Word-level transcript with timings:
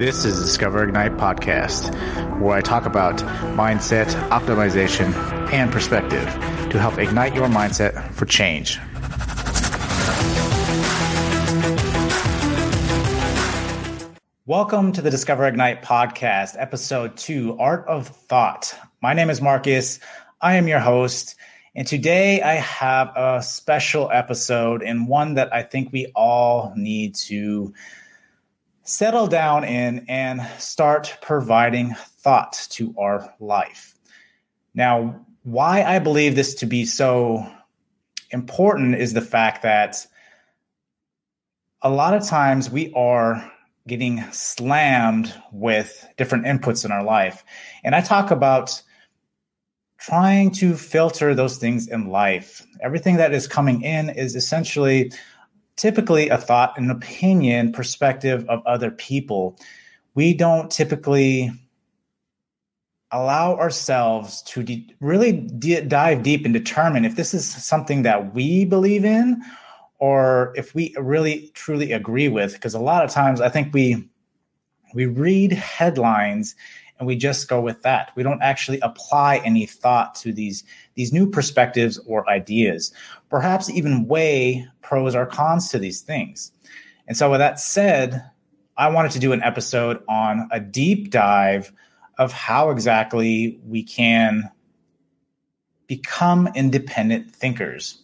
This 0.00 0.24
is 0.24 0.40
Discover 0.40 0.84
Ignite 0.84 1.18
podcast, 1.18 1.90
where 2.40 2.56
I 2.56 2.62
talk 2.62 2.86
about 2.86 3.18
mindset, 3.54 4.06
optimization, 4.30 5.12
and 5.52 5.70
perspective 5.70 6.24
to 6.70 6.78
help 6.78 6.96
ignite 6.96 7.34
your 7.34 7.48
mindset 7.48 8.10
for 8.14 8.24
change. 8.24 8.78
Welcome 14.46 14.92
to 14.92 15.02
the 15.02 15.10
Discover 15.10 15.46
Ignite 15.46 15.82
podcast, 15.82 16.56
episode 16.58 17.18
two 17.18 17.58
Art 17.58 17.86
of 17.86 18.08
Thought. 18.08 18.74
My 19.02 19.12
name 19.12 19.28
is 19.28 19.42
Marcus. 19.42 20.00
I 20.40 20.54
am 20.54 20.66
your 20.66 20.80
host. 20.80 21.36
And 21.74 21.86
today 21.86 22.40
I 22.40 22.54
have 22.54 23.12
a 23.14 23.42
special 23.42 24.10
episode 24.10 24.82
and 24.82 25.06
one 25.06 25.34
that 25.34 25.52
I 25.52 25.62
think 25.62 25.92
we 25.92 26.10
all 26.14 26.72
need 26.74 27.16
to 27.16 27.74
settle 28.90 29.28
down 29.28 29.64
in 29.64 30.04
and 30.08 30.42
start 30.58 31.16
providing 31.22 31.94
thought 32.18 32.66
to 32.70 32.94
our 32.98 33.32
life. 33.38 33.94
Now, 34.74 35.24
why 35.44 35.82
I 35.82 36.00
believe 36.00 36.34
this 36.34 36.54
to 36.56 36.66
be 36.66 36.84
so 36.84 37.46
important 38.30 38.96
is 38.96 39.12
the 39.12 39.20
fact 39.20 39.62
that 39.62 40.06
a 41.82 41.90
lot 41.90 42.14
of 42.14 42.26
times 42.26 42.68
we 42.68 42.92
are 42.94 43.50
getting 43.86 44.22
slammed 44.32 45.32
with 45.52 46.06
different 46.18 46.44
inputs 46.44 46.84
in 46.84 46.92
our 46.92 47.02
life. 47.02 47.44
And 47.84 47.94
I 47.94 48.00
talk 48.00 48.30
about 48.30 48.82
trying 49.98 50.50
to 50.50 50.74
filter 50.74 51.34
those 51.34 51.58
things 51.58 51.88
in 51.88 52.08
life. 52.08 52.66
Everything 52.80 53.16
that 53.16 53.32
is 53.32 53.46
coming 53.46 53.82
in 53.82 54.10
is 54.10 54.34
essentially 54.34 55.12
typically 55.80 56.28
a 56.28 56.36
thought, 56.36 56.76
an 56.76 56.90
opinion, 56.90 57.72
perspective 57.72 58.44
of 58.50 58.64
other 58.66 58.90
people. 58.90 59.58
We 60.14 60.34
don't 60.34 60.70
typically 60.70 61.50
allow 63.10 63.56
ourselves 63.56 64.42
to 64.42 64.62
de- 64.62 64.94
really 65.00 65.32
de- 65.32 65.80
dive 65.80 66.22
deep 66.22 66.44
and 66.44 66.52
determine 66.52 67.06
if 67.06 67.16
this 67.16 67.32
is 67.32 67.48
something 67.48 68.02
that 68.02 68.34
we 68.34 68.66
believe 68.66 69.06
in 69.06 69.40
or 69.98 70.52
if 70.54 70.74
we 70.74 70.94
really 70.98 71.50
truly 71.54 71.92
agree 71.92 72.28
with 72.28 72.52
because 72.52 72.72
a 72.72 72.78
lot 72.78 73.04
of 73.04 73.10
times 73.10 73.40
i 73.40 73.48
think 73.48 73.74
we 73.74 74.08
we 74.94 75.06
read 75.06 75.50
headlines 75.50 76.54
and 77.00 77.06
we 77.06 77.16
just 77.16 77.48
go 77.48 77.60
with 77.60 77.82
that. 77.82 78.12
We 78.14 78.22
don't 78.22 78.42
actually 78.42 78.78
apply 78.80 79.38
any 79.38 79.66
thought 79.66 80.14
to 80.16 80.32
these 80.32 80.62
these 80.94 81.12
new 81.12 81.28
perspectives 81.28 81.98
or 82.06 82.28
ideas. 82.30 82.92
Perhaps 83.30 83.70
even 83.70 84.06
weigh 84.06 84.68
pros 84.82 85.16
or 85.16 85.26
cons 85.26 85.70
to 85.70 85.78
these 85.78 86.02
things. 86.02 86.52
And 87.08 87.16
so 87.16 87.30
with 87.30 87.40
that 87.40 87.58
said 87.58 88.30
i 88.76 88.88
wanted 88.88 89.10
to 89.10 89.18
do 89.18 89.32
an 89.32 89.42
episode 89.42 90.02
on 90.08 90.48
a 90.52 90.60
deep 90.60 91.10
dive 91.10 91.72
of 92.18 92.32
how 92.32 92.70
exactly 92.70 93.58
we 93.66 93.82
can 93.82 94.50
become 95.86 96.48
independent 96.54 97.34
thinkers. 97.34 98.00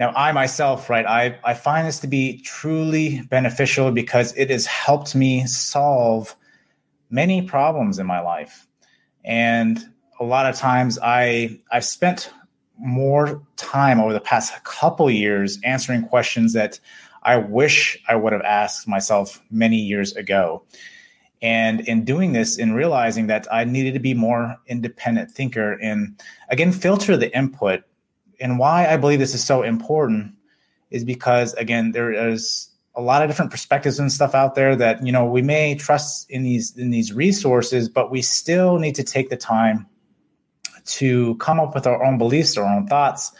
Now, 0.00 0.12
I 0.16 0.32
myself, 0.32 0.88
right, 0.90 1.06
I, 1.06 1.38
I 1.44 1.54
find 1.54 1.86
this 1.86 2.00
to 2.00 2.06
be 2.06 2.40
truly 2.40 3.22
beneficial 3.30 3.92
because 3.92 4.34
it 4.36 4.50
has 4.50 4.66
helped 4.66 5.14
me 5.14 5.46
solve 5.46 6.34
many 7.10 7.42
problems 7.42 7.98
in 7.98 8.06
my 8.06 8.20
life. 8.20 8.66
And 9.24 9.78
a 10.20 10.24
lot 10.24 10.46
of 10.46 10.56
times 10.56 10.98
I 11.02 11.58
I've 11.70 11.84
spent 11.84 12.32
more 12.78 13.42
time 13.56 14.00
over 14.00 14.12
the 14.12 14.20
past 14.20 14.52
couple 14.64 15.10
years 15.10 15.58
answering 15.64 16.02
questions 16.02 16.52
that 16.52 16.78
I 17.22 17.36
wish 17.36 18.00
I 18.08 18.14
would 18.16 18.32
have 18.32 18.42
asked 18.42 18.86
myself 18.86 19.42
many 19.50 19.76
years 19.76 20.14
ago. 20.14 20.62
And 21.42 21.80
in 21.80 22.04
doing 22.04 22.32
this, 22.32 22.58
in 22.58 22.72
realizing 22.72 23.26
that 23.28 23.46
I 23.52 23.64
needed 23.64 23.94
to 23.94 24.00
be 24.00 24.14
more 24.14 24.56
independent 24.66 25.30
thinker 25.30 25.72
and 25.74 26.20
again 26.48 26.72
filter 26.72 27.16
the 27.16 27.36
input. 27.36 27.82
And 28.40 28.58
why 28.58 28.86
I 28.86 28.96
believe 28.96 29.18
this 29.18 29.34
is 29.34 29.44
so 29.44 29.62
important 29.62 30.34
is 30.90 31.04
because 31.04 31.54
again, 31.54 31.92
there 31.92 32.12
is 32.12 32.68
a 32.98 33.00
lot 33.00 33.22
of 33.22 33.30
different 33.30 33.50
perspectives 33.50 33.98
and 33.98 34.12
stuff 34.12 34.34
out 34.34 34.54
there 34.56 34.76
that 34.76 35.06
you 35.06 35.12
know 35.12 35.24
we 35.24 35.40
may 35.40 35.74
trust 35.74 36.28
in 36.30 36.42
these 36.42 36.76
in 36.76 36.90
these 36.90 37.12
resources 37.12 37.88
but 37.88 38.10
we 38.10 38.20
still 38.20 38.78
need 38.78 38.94
to 38.96 39.04
take 39.04 39.30
the 39.30 39.36
time 39.36 39.86
to 40.84 41.34
come 41.36 41.60
up 41.60 41.74
with 41.74 41.86
our 41.86 42.04
own 42.04 42.18
beliefs 42.18 42.58
our 42.58 42.66
own 42.66 42.86
thoughts 42.86 43.32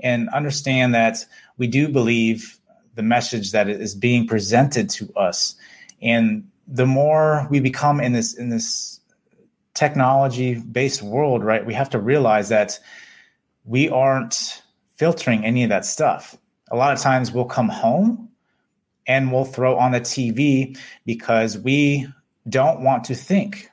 and 0.00 0.28
understand 0.30 0.94
that 0.94 1.24
we 1.56 1.66
do 1.66 1.88
believe 1.88 2.58
the 2.94 3.02
message 3.02 3.52
that 3.52 3.68
is 3.68 3.94
being 3.94 4.26
presented 4.26 4.88
to 4.90 5.12
us. 5.14 5.56
And 6.00 6.48
the 6.66 6.86
more 6.86 7.46
we 7.50 7.60
become 7.60 8.00
in 8.00 8.12
this 8.12 8.34
in 8.34 8.48
this 8.48 9.00
technology 9.74 10.54
based 10.54 11.02
world 11.02 11.42
right 11.42 11.66
we 11.66 11.74
have 11.74 11.90
to 11.90 11.98
realize 11.98 12.48
that 12.48 12.78
we 13.64 13.88
aren't 13.88 14.62
filtering 14.96 15.44
any 15.44 15.64
of 15.64 15.70
that 15.70 15.84
stuff. 15.84 16.36
A 16.70 16.76
lot 16.76 16.92
of 16.92 17.00
times 17.00 17.32
we'll 17.32 17.44
come 17.44 17.68
home 17.68 18.28
and 19.06 19.32
we'll 19.32 19.44
throw 19.44 19.76
on 19.76 19.92
the 19.92 20.00
TV 20.00 20.78
because 21.04 21.58
we 21.58 22.06
don't 22.48 22.82
want 22.82 23.04
to 23.04 23.14
think. 23.14 23.70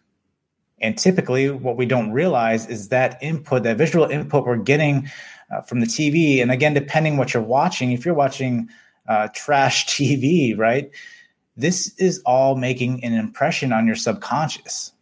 And 0.79 0.97
typically, 0.97 1.49
what 1.49 1.77
we 1.77 1.85
don't 1.85 2.11
realize 2.11 2.67
is 2.67 2.89
that 2.89 3.17
input, 3.21 3.63
that 3.63 3.77
visual 3.77 4.05
input 4.05 4.45
we're 4.45 4.57
getting 4.57 5.09
uh, 5.51 5.61
from 5.61 5.79
the 5.79 5.85
TV. 5.85 6.41
And 6.41 6.51
again, 6.51 6.73
depending 6.73 7.17
what 7.17 7.33
you're 7.33 7.43
watching, 7.43 7.91
if 7.91 8.05
you're 8.05 8.15
watching 8.15 8.69
uh, 9.07 9.27
trash 9.33 9.85
TV, 9.87 10.57
right, 10.57 10.89
this 11.55 11.93
is 11.97 12.21
all 12.25 12.55
making 12.55 13.03
an 13.03 13.13
impression 13.13 13.71
on 13.71 13.85
your 13.85 13.95
subconscious. 13.95 14.93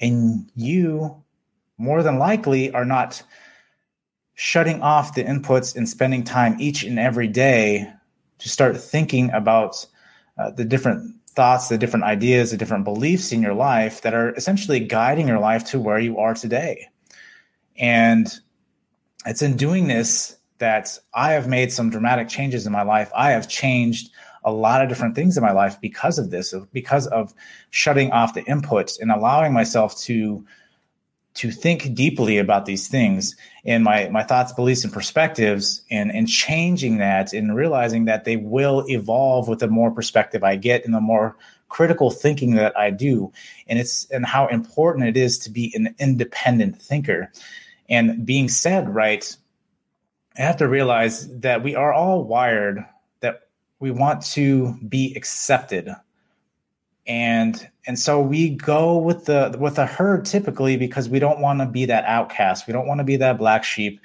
And 0.00 0.50
you, 0.56 1.22
more 1.78 2.02
than 2.02 2.18
likely, 2.18 2.72
are 2.72 2.84
not 2.84 3.22
shutting 4.34 4.82
off 4.82 5.14
the 5.14 5.22
inputs 5.22 5.76
and 5.76 5.88
spending 5.88 6.24
time 6.24 6.56
each 6.58 6.82
and 6.82 6.98
every 6.98 7.28
day 7.28 7.92
to 8.38 8.48
start 8.48 8.76
thinking 8.76 9.30
about 9.30 9.86
uh, 10.38 10.50
the 10.50 10.64
different 10.64 11.14
thoughts, 11.28 11.68
the 11.68 11.78
different 11.78 12.04
ideas, 12.04 12.50
the 12.50 12.56
different 12.56 12.84
beliefs 12.84 13.32
in 13.32 13.42
your 13.42 13.54
life 13.54 14.02
that 14.02 14.14
are 14.14 14.34
essentially 14.34 14.80
guiding 14.80 15.28
your 15.28 15.38
life 15.38 15.64
to 15.64 15.80
where 15.80 15.98
you 15.98 16.18
are 16.18 16.34
today. 16.34 16.88
And 17.76 18.32
it's 19.26 19.42
in 19.42 19.56
doing 19.56 19.88
this 19.88 20.36
that 20.58 20.98
I 21.12 21.32
have 21.32 21.48
made 21.48 21.72
some 21.72 21.90
dramatic 21.90 22.28
changes 22.28 22.66
in 22.66 22.72
my 22.72 22.82
life. 22.82 23.10
I 23.16 23.30
have 23.30 23.48
changed 23.48 24.10
a 24.44 24.52
lot 24.52 24.82
of 24.82 24.88
different 24.88 25.14
things 25.14 25.36
in 25.36 25.42
my 25.42 25.52
life 25.52 25.80
because 25.80 26.18
of 26.18 26.30
this, 26.30 26.54
because 26.72 27.06
of 27.08 27.34
shutting 27.70 28.12
off 28.12 28.34
the 28.34 28.42
inputs 28.42 29.00
and 29.00 29.10
allowing 29.10 29.52
myself 29.52 29.98
to 30.02 30.44
to 31.34 31.50
think 31.50 31.94
deeply 31.94 32.38
about 32.38 32.64
these 32.64 32.86
things 32.88 33.36
and 33.64 33.82
my 33.82 34.08
my 34.08 34.22
thoughts, 34.22 34.52
beliefs, 34.52 34.84
and 34.84 34.92
perspectives, 34.92 35.82
and 35.90 36.12
and 36.12 36.28
changing 36.28 36.98
that 36.98 37.32
and 37.32 37.56
realizing 37.56 38.04
that 38.04 38.24
they 38.24 38.36
will 38.36 38.84
evolve 38.88 39.48
with 39.48 39.58
the 39.58 39.68
more 39.68 39.90
perspective 39.90 40.44
I 40.44 40.56
get 40.56 40.84
and 40.84 40.94
the 40.94 41.00
more 41.00 41.36
critical 41.68 42.10
thinking 42.10 42.54
that 42.54 42.76
I 42.78 42.90
do, 42.90 43.32
and 43.66 43.78
it's 43.78 44.08
and 44.10 44.24
how 44.24 44.46
important 44.46 45.08
it 45.08 45.16
is 45.16 45.38
to 45.40 45.50
be 45.50 45.72
an 45.74 45.94
independent 45.98 46.80
thinker. 46.80 47.32
And 47.88 48.24
being 48.24 48.48
said, 48.48 48.94
right, 48.94 49.36
I 50.38 50.42
have 50.42 50.58
to 50.58 50.68
realize 50.68 51.28
that 51.40 51.62
we 51.62 51.74
are 51.74 51.92
all 51.92 52.24
wired 52.24 52.84
that 53.20 53.48
we 53.80 53.90
want 53.90 54.22
to 54.22 54.74
be 54.88 55.14
accepted 55.16 55.90
and 57.06 57.68
and 57.86 57.98
so 57.98 58.20
we 58.20 58.50
go 58.50 58.96
with 58.96 59.26
the 59.26 59.54
with 59.58 59.76
the 59.76 59.86
herd 59.86 60.24
typically 60.24 60.76
because 60.76 61.08
we 61.08 61.18
don't 61.18 61.40
want 61.40 61.60
to 61.60 61.66
be 61.66 61.84
that 61.86 62.04
outcast. 62.04 62.66
We 62.66 62.72
don't 62.72 62.86
want 62.86 63.00
to 63.00 63.04
be 63.04 63.16
that 63.16 63.38
black 63.38 63.64
sheep. 63.64 64.00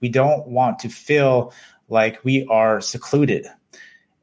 We 0.00 0.08
don't 0.08 0.48
want 0.48 0.80
to 0.80 0.88
feel 0.88 1.52
like 1.88 2.24
we 2.24 2.46
are 2.46 2.80
secluded. 2.80 3.46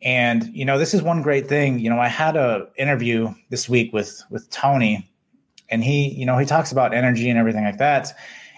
And 0.02 0.44
you 0.54 0.66
know 0.66 0.78
this 0.78 0.94
is 0.94 1.02
one 1.02 1.22
great 1.22 1.48
thing. 1.48 1.80
You 1.80 1.90
know 1.90 2.00
i 2.00 2.08
had 2.08 2.36
a 2.36 2.68
interview 2.78 3.34
this 3.50 3.70
week 3.70 3.94
with 3.94 4.22
with 4.30 4.50
tony 4.50 5.10
and 5.70 5.84
he 5.84 6.10
you 6.10 6.26
know 6.26 6.38
he 6.38 6.46
talks 6.46 6.72
about 6.72 6.94
energy 6.94 7.30
and 7.30 7.40
everything 7.40 7.64
like 7.64 7.78
that. 7.78 8.14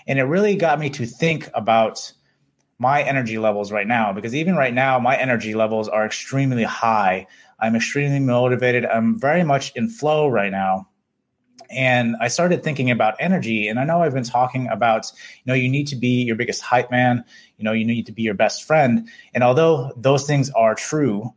And 0.07 0.17
it 0.17 0.23
really 0.23 0.55
got 0.55 0.79
me 0.79 0.89
to 0.91 1.05
think 1.05 1.49
about 1.53 2.11
my 2.79 3.03
energy 3.03 3.37
levels 3.37 3.71
right 3.71 3.87
now 3.87 4.13
because 4.13 4.33
even 4.33 4.55
right 4.55 4.73
now 4.73 4.97
my 4.99 5.15
energy 5.17 5.53
levels 5.53 5.87
are 5.87 6.05
extremely 6.05 6.63
high 6.63 7.27
I'm 7.59 7.75
extremely 7.75 8.19
motivated. 8.19 8.85
I'm 8.85 9.19
very 9.19 9.43
much 9.43 9.71
in 9.75 9.89
flow 9.89 10.27
right 10.27 10.51
now. 10.51 10.87
And 11.69 12.15
I 12.19 12.29
started 12.29 12.63
thinking 12.63 12.89
about 12.89 13.15
energy. 13.19 13.67
And 13.67 13.79
I 13.79 13.83
know 13.83 14.01
I've 14.01 14.13
been 14.13 14.23
talking 14.23 14.67
about, 14.69 15.11
you 15.43 15.43
know, 15.45 15.53
you 15.53 15.69
need 15.69 15.87
to 15.87 15.95
be 15.95 16.23
your 16.23 16.35
biggest 16.35 16.61
hype 16.61 16.89
man, 16.89 17.23
you 17.57 17.63
know, 17.63 17.73
you 17.73 17.85
need 17.85 18.07
to 18.07 18.11
be 18.11 18.23
your 18.23 18.33
best 18.33 18.63
friend. 18.63 19.07
And 19.35 19.43
although 19.43 19.91
those 19.95 20.25
things 20.25 20.49
are 20.51 20.73
true, 20.73 21.31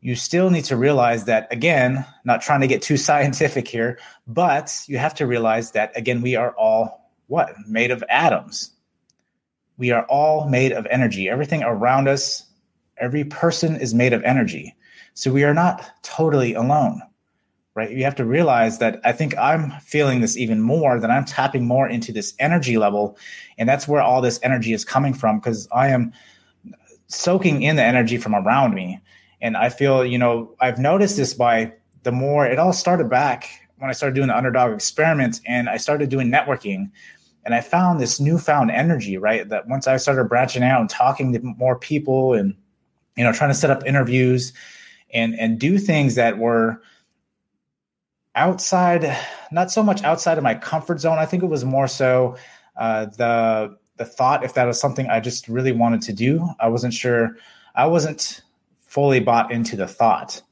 you 0.00 0.16
still 0.16 0.50
need 0.50 0.64
to 0.64 0.76
realize 0.76 1.24
that, 1.24 1.52
again, 1.52 2.04
not 2.24 2.40
trying 2.40 2.60
to 2.60 2.66
get 2.66 2.82
too 2.82 2.96
scientific 3.08 3.68
here, 3.68 3.98
but 4.26 4.82
you 4.86 4.98
have 4.98 5.14
to 5.16 5.26
realize 5.26 5.72
that, 5.72 5.96
again, 5.96 6.22
we 6.22 6.34
are 6.34 6.52
all 6.56 7.12
what? 7.26 7.54
Made 7.68 7.90
of 7.90 8.02
atoms. 8.08 8.70
We 9.78 9.90
are 9.92 10.04
all 10.06 10.48
made 10.48 10.72
of 10.72 10.86
energy. 10.90 11.28
Everything 11.28 11.62
around 11.62 12.08
us, 12.08 12.44
every 12.98 13.24
person 13.24 13.76
is 13.76 13.94
made 13.94 14.12
of 14.12 14.22
energy. 14.24 14.74
So 15.14 15.32
we 15.32 15.44
are 15.44 15.54
not 15.54 15.90
totally 16.02 16.54
alone, 16.54 17.00
right? 17.74 17.90
You 17.90 18.04
have 18.04 18.16
to 18.16 18.24
realize 18.24 18.78
that 18.78 19.00
I 19.04 19.12
think 19.12 19.36
I'm 19.38 19.70
feeling 19.80 20.20
this 20.20 20.36
even 20.36 20.60
more, 20.60 21.00
that 21.00 21.10
I'm 21.10 21.24
tapping 21.24 21.64
more 21.64 21.88
into 21.88 22.12
this 22.12 22.34
energy 22.38 22.76
level. 22.76 23.16
And 23.56 23.68
that's 23.68 23.88
where 23.88 24.02
all 24.02 24.20
this 24.20 24.40
energy 24.42 24.72
is 24.72 24.84
coming 24.84 25.14
from 25.14 25.38
because 25.38 25.68
I 25.72 25.88
am 25.88 26.12
soaking 27.06 27.62
in 27.62 27.76
the 27.76 27.82
energy 27.82 28.18
from 28.18 28.34
around 28.34 28.74
me. 28.74 29.00
And 29.40 29.56
I 29.56 29.68
feel, 29.68 30.04
you 30.04 30.18
know, 30.18 30.54
I've 30.60 30.78
noticed 30.78 31.16
this 31.16 31.34
by 31.34 31.72
the 32.02 32.12
more 32.12 32.46
it 32.46 32.58
all 32.58 32.72
started 32.72 33.08
back 33.08 33.48
when 33.78 33.90
I 33.90 33.92
started 33.92 34.14
doing 34.14 34.28
the 34.28 34.36
underdog 34.36 34.72
experiments 34.72 35.40
and 35.46 35.68
I 35.68 35.76
started 35.76 36.10
doing 36.10 36.30
networking. 36.30 36.90
And 37.48 37.54
I 37.54 37.62
found 37.62 37.98
this 37.98 38.20
newfound 38.20 38.70
energy, 38.70 39.16
right? 39.16 39.48
That 39.48 39.66
once 39.66 39.86
I 39.86 39.96
started 39.96 40.24
branching 40.24 40.62
out 40.62 40.82
and 40.82 40.90
talking 40.90 41.32
to 41.32 41.40
more 41.40 41.78
people 41.78 42.34
and, 42.34 42.54
you 43.16 43.24
know, 43.24 43.32
trying 43.32 43.48
to 43.48 43.54
set 43.54 43.70
up 43.70 43.86
interviews 43.86 44.52
and 45.14 45.34
and 45.34 45.58
do 45.58 45.78
things 45.78 46.16
that 46.16 46.36
were 46.36 46.82
outside, 48.34 49.16
not 49.50 49.70
so 49.70 49.82
much 49.82 50.04
outside 50.04 50.36
of 50.36 50.44
my 50.44 50.56
comfort 50.56 51.00
zone. 51.00 51.16
I 51.16 51.24
think 51.24 51.42
it 51.42 51.46
was 51.46 51.64
more 51.64 51.88
so 51.88 52.36
uh, 52.76 53.06
the 53.06 53.78
the 53.96 54.04
thought 54.04 54.44
if 54.44 54.52
that 54.52 54.66
was 54.66 54.78
something 54.78 55.08
I 55.08 55.18
just 55.18 55.48
really 55.48 55.72
wanted 55.72 56.02
to 56.02 56.12
do. 56.12 56.46
I 56.60 56.68
wasn't 56.68 56.92
sure. 56.92 57.38
I 57.74 57.86
wasn't 57.86 58.42
fully 58.80 59.20
bought 59.20 59.50
into 59.50 59.74
the 59.74 59.88
thought. 59.88 60.42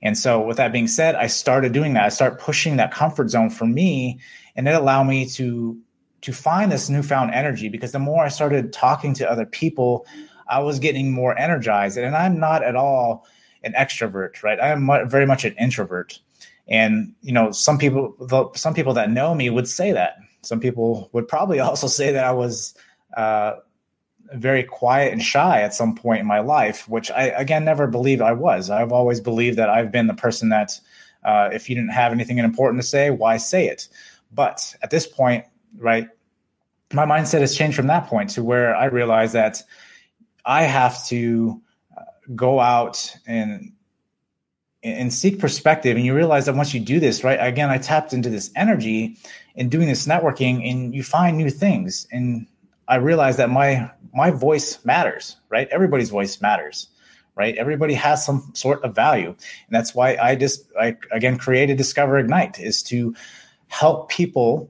And 0.00 0.16
so, 0.16 0.40
with 0.40 0.56
that 0.56 0.72
being 0.72 0.88
said, 0.88 1.16
I 1.16 1.26
started 1.26 1.74
doing 1.74 1.92
that. 1.92 2.04
I 2.04 2.08
start 2.08 2.40
pushing 2.40 2.76
that 2.78 2.92
comfort 2.92 3.28
zone 3.28 3.50
for 3.50 3.66
me, 3.66 4.20
and 4.56 4.66
it 4.66 4.74
allowed 4.74 5.04
me 5.04 5.28
to 5.32 5.78
to 6.22 6.32
find 6.32 6.70
this 6.70 6.88
newfound 6.88 7.32
energy. 7.32 7.68
Because 7.68 7.92
the 7.92 7.98
more 7.98 8.24
I 8.24 8.28
started 8.28 8.72
talking 8.72 9.14
to 9.14 9.30
other 9.30 9.46
people, 9.46 10.06
I 10.48 10.60
was 10.60 10.78
getting 10.78 11.12
more 11.12 11.38
energized. 11.38 11.96
And 11.96 12.16
I'm 12.16 12.38
not 12.38 12.62
at 12.62 12.76
all 12.76 13.26
an 13.62 13.72
extrovert, 13.72 14.42
right? 14.42 14.58
I 14.58 14.68
am 14.68 14.88
very 15.08 15.26
much 15.26 15.44
an 15.44 15.54
introvert. 15.58 16.18
And 16.68 17.14
you 17.22 17.32
know, 17.32 17.50
some 17.50 17.78
people, 17.78 18.52
some 18.54 18.74
people 18.74 18.94
that 18.94 19.10
know 19.10 19.34
me 19.34 19.50
would 19.50 19.68
say 19.68 19.92
that. 19.92 20.18
Some 20.42 20.60
people 20.60 21.10
would 21.12 21.28
probably 21.28 21.60
also 21.60 21.86
say 21.86 22.12
that 22.12 22.24
I 22.24 22.32
was 22.32 22.74
uh, 23.16 23.54
very 24.32 24.62
quiet 24.62 25.12
and 25.12 25.22
shy 25.22 25.62
at 25.62 25.74
some 25.74 25.94
point 25.94 26.20
in 26.20 26.26
my 26.26 26.40
life, 26.40 26.88
which 26.88 27.10
I 27.10 27.24
again 27.24 27.64
never 27.64 27.86
believed 27.86 28.22
I 28.22 28.32
was. 28.32 28.70
I've 28.70 28.92
always 28.92 29.20
believed 29.20 29.58
that 29.58 29.68
I've 29.68 29.90
been 29.90 30.06
the 30.06 30.14
person 30.14 30.50
that, 30.50 30.78
uh, 31.24 31.50
if 31.52 31.68
you 31.68 31.74
didn't 31.74 31.90
have 31.90 32.12
anything 32.12 32.38
important 32.38 32.80
to 32.80 32.86
say, 32.86 33.10
why 33.10 33.36
say 33.36 33.66
it? 33.66 33.88
But 34.32 34.76
at 34.82 34.90
this 34.90 35.06
point, 35.06 35.44
right, 35.76 36.08
my 36.92 37.06
mindset 37.06 37.40
has 37.40 37.56
changed 37.56 37.76
from 37.76 37.86
that 37.86 38.06
point 38.06 38.30
to 38.30 38.42
where 38.42 38.74
I 38.74 38.86
realize 38.86 39.32
that 39.32 39.62
I 40.44 40.62
have 40.62 41.04
to 41.06 41.60
uh, 41.96 42.02
go 42.34 42.60
out 42.60 43.14
and 43.26 43.72
and 44.82 45.12
seek 45.12 45.38
perspective. 45.38 45.96
And 45.96 46.06
you 46.06 46.14
realize 46.14 46.46
that 46.46 46.54
once 46.54 46.72
you 46.72 46.80
do 46.80 47.00
this 47.00 47.22
right 47.22 47.36
again 47.36 47.68
i 47.68 47.76
tapped 47.76 48.14
into 48.14 48.30
this 48.30 48.50
energy 48.56 49.18
and 49.54 49.70
doing 49.70 49.86
this 49.86 50.06
networking 50.06 50.68
and 50.68 50.94
you 50.94 51.02
find 51.02 51.36
new 51.36 51.50
things. 51.50 52.06
And 52.10 52.46
i 52.88 52.96
realized 52.96 53.38
that 53.38 53.50
my 53.50 53.90
my 54.14 54.30
voice 54.30 54.84
matters 54.84 55.36
right? 55.48 55.68
Everybody's 55.70 56.10
voice 56.10 56.40
matters 56.40 56.88
right? 57.36 57.56
Everybody 57.56 57.94
has 57.94 58.26
some 58.26 58.50
sort 58.54 58.82
of 58.82 58.94
value. 58.94 59.28
And 59.28 59.70
that's 59.70 59.94
why 59.94 60.16
i 60.16 60.34
just 60.34 60.64
i 60.80 60.96
again 61.12 61.38
created 61.38 61.76
discover 61.76 62.18
ignite 62.18 62.58
is 62.58 62.82
to 62.84 63.14
help 63.68 64.10
people 64.10 64.68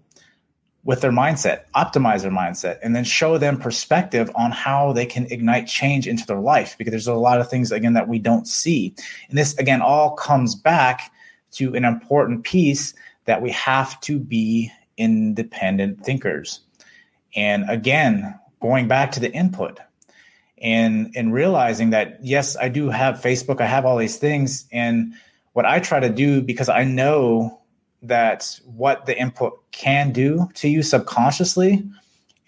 with 0.83 1.03
their 1.03 1.13
mindset, 1.13 1.65
optimize 1.75 2.23
their 2.23 2.31
mindset, 2.31 2.79
and 2.83 2.97
then 2.97 3.05
show 3.05 3.37
them 3.37 3.59
perspective 3.59 4.31
on 4.35 4.51
how 4.51 4.93
they 4.93 5.05
can 5.05 5.27
ignite 5.27 5.67
change 5.67 6.09
into 6.09 6.27
their 6.27 6.41
life. 6.41 6.77
Because 6.79 6.91
there's 6.91 7.07
a 7.07 7.15
lot 7.15 7.41
of 7.41 7.51
things, 7.51 7.71
again, 7.71 7.95
that 7.95 8.09
we 8.09 8.19
don't 8.19 8.47
see. 8.47 8.95
And 9.29 9.39
this, 9.39 9.57
again, 9.59 9.83
all 9.83 10.13
comes 10.13 10.55
back 10.55 11.13
to 11.53 11.75
an 11.75 11.85
important 11.85 12.45
piece 12.45 12.95
that 13.27 13.43
we 13.43 13.51
have 13.51 14.01
to 14.03 14.19
be 14.19 14.73
independent 14.97 16.05
thinkers. 16.05 16.61
And 17.35 17.69
again, 17.69 18.39
going 18.61 18.89
back 18.89 19.13
to 19.13 19.21
the 19.21 19.33
input 19.33 19.79
and 20.59 21.13
and 21.17 21.33
realizing 21.33 21.91
that 21.91 22.19
yes, 22.23 22.57
I 22.57 22.69
do 22.69 22.91
have 22.91 23.21
Facebook, 23.21 23.61
I 23.61 23.67
have 23.67 23.87
all 23.87 23.97
these 23.97 24.17
things, 24.17 24.67
and 24.73 25.15
what 25.53 25.65
I 25.65 25.81
try 25.81 26.01
to 26.01 26.11
do 26.11 26.43
because 26.43 26.69
I 26.69 26.85
know 26.85 27.60
that 28.03 28.59
what 28.65 29.07
the 29.07 29.19
input 29.19 29.61
can 29.73 30.13
do 30.13 30.49
to 30.55 30.69
you 30.69 30.83
subconsciously 30.83 31.83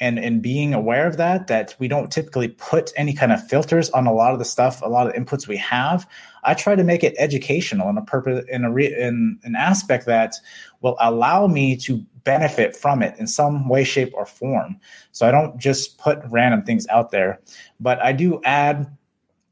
and 0.03 0.19
and 0.19 0.43
being 0.43 0.75
aware 0.75 1.07
of 1.07 1.17
that 1.17 1.47
that 1.47 1.77
we 1.79 1.87
don't 1.87 2.11
typically 2.11 2.49
put 2.49 2.93
any 2.97 3.15
kind 3.15 3.31
of 3.31 3.47
filters 3.47 3.89
on 3.91 4.07
a 4.07 4.13
lot 4.13 4.33
of 4.33 4.41
the 4.41 4.45
stuff 4.45 4.83
a 4.83 4.89
lot 4.89 5.07
of 5.07 5.15
inputs 5.15 5.47
we 5.47 5.57
have. 5.57 6.09
I 6.43 6.55
try 6.55 6.75
to 6.75 6.83
make 6.83 7.05
it 7.05 7.15
educational 7.19 7.89
in 7.89 7.97
a 7.97 8.03
purpose 8.03 8.45
in 8.49 8.65
a 8.65 8.73
re, 8.73 8.87
in 8.87 9.39
an 9.45 9.55
aspect 9.55 10.07
that 10.07 10.35
will 10.81 10.97
allow 11.01 11.47
me 11.47 11.77
to 11.77 12.05
benefit 12.25 12.75
from 12.75 13.01
it 13.01 13.17
in 13.19 13.29
some 13.29 13.69
way 13.69 13.85
shape 13.85 14.13
or 14.15 14.27
form. 14.27 14.77
So 15.13 15.27
i 15.27 15.31
don't 15.31 15.57
just 15.59 15.99
put 15.99 16.19
random 16.31 16.63
things 16.63 16.87
out 16.89 17.13
there 17.13 17.41
but 17.79 18.03
i 18.03 18.11
do 18.13 18.41
add 18.45 18.91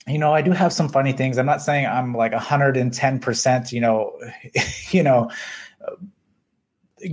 you 0.08 0.18
know 0.18 0.34
i 0.34 0.42
do 0.42 0.50
have 0.50 0.72
some 0.72 0.88
funny 0.88 1.12
things. 1.12 1.38
I'm 1.38 1.46
not 1.46 1.62
saying 1.62 1.86
i'm 1.86 2.12
like 2.12 2.32
110% 2.32 3.72
you 3.72 3.80
know 3.80 4.18
you 4.90 5.04
know 5.04 5.30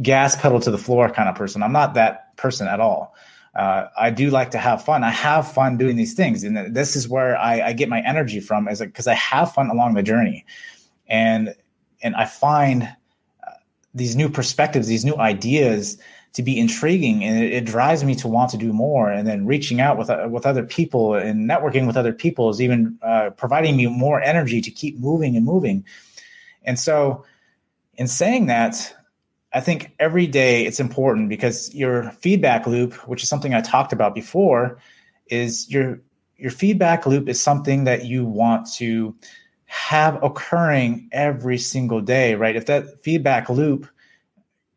gas 0.01 0.35
pedal 0.35 0.59
to 0.59 0.71
the 0.71 0.77
floor 0.77 1.09
kind 1.09 1.29
of 1.29 1.35
person. 1.35 1.63
I'm 1.63 1.71
not 1.71 1.93
that 1.93 2.35
person 2.37 2.67
at 2.67 2.79
all. 2.79 3.15
Uh, 3.55 3.87
I 3.97 4.11
do 4.11 4.29
like 4.29 4.51
to 4.51 4.59
have 4.59 4.85
fun. 4.85 5.03
I 5.03 5.09
have 5.09 5.51
fun 5.51 5.77
doing 5.77 5.95
these 5.95 6.13
things, 6.13 6.43
and 6.43 6.75
this 6.75 6.95
is 6.95 7.09
where 7.09 7.35
I, 7.35 7.61
I 7.61 7.73
get 7.73 7.89
my 7.89 8.01
energy 8.01 8.39
from, 8.39 8.67
is 8.67 8.79
because 8.79 9.07
I 9.07 9.15
have 9.15 9.51
fun 9.51 9.69
along 9.69 9.95
the 9.95 10.03
journey, 10.03 10.45
and 11.07 11.55
and 12.03 12.15
I 12.15 12.25
find 12.25 12.83
uh, 12.83 13.51
these 13.95 14.15
new 14.15 14.29
perspectives, 14.29 14.87
these 14.87 15.03
new 15.03 15.15
ideas 15.15 15.97
to 16.33 16.43
be 16.43 16.59
intriguing, 16.59 17.23
and 17.23 17.43
it, 17.43 17.65
drives 17.65 18.03
me 18.03 18.13
to 18.13 18.27
want 18.27 18.51
to 18.51 18.57
do 18.57 18.71
more. 18.71 19.09
And 19.09 19.27
then 19.27 19.47
reaching 19.47 19.81
out 19.81 19.97
with 19.97 20.11
uh, 20.11 20.27
with 20.29 20.45
other 20.45 20.63
people 20.63 21.15
and 21.15 21.49
networking 21.49 21.87
with 21.87 21.97
other 21.97 22.13
people 22.13 22.51
is 22.51 22.61
even 22.61 22.99
uh, 23.01 23.31
providing 23.31 23.75
me 23.75 23.87
more 23.87 24.21
energy 24.21 24.61
to 24.61 24.69
keep 24.69 24.99
moving 24.99 25.35
and 25.35 25.43
moving. 25.43 25.83
And 26.63 26.77
so, 26.77 27.25
in 27.97 28.07
saying 28.07 28.45
that, 28.47 28.95
I 29.53 29.59
think 29.59 29.93
every 29.99 30.27
day 30.27 30.65
it's 30.65 30.79
important 30.79 31.29
because 31.29 31.73
your 31.73 32.11
feedback 32.11 32.67
loop, 32.67 32.93
which 33.07 33.23
is 33.23 33.29
something 33.29 33.53
I 33.53 33.61
talked 33.61 33.93
about 33.93 34.13
before, 34.13 34.79
is 35.27 35.69
your 35.69 35.99
your 36.37 36.51
feedback 36.51 37.07
loop 37.07 37.27
is 37.27 37.41
something 37.41 37.85
that 37.85 38.05
you 38.05 38.23
want 38.23 38.71
to 38.73 39.15
have 39.65 40.21
occurring 40.23 41.09
every 41.11 41.57
single 41.57 41.99
day, 41.99 42.35
right? 42.35 42.55
If 42.55 42.67
that 42.67 43.01
feedback 43.03 43.49
loop 43.49 43.87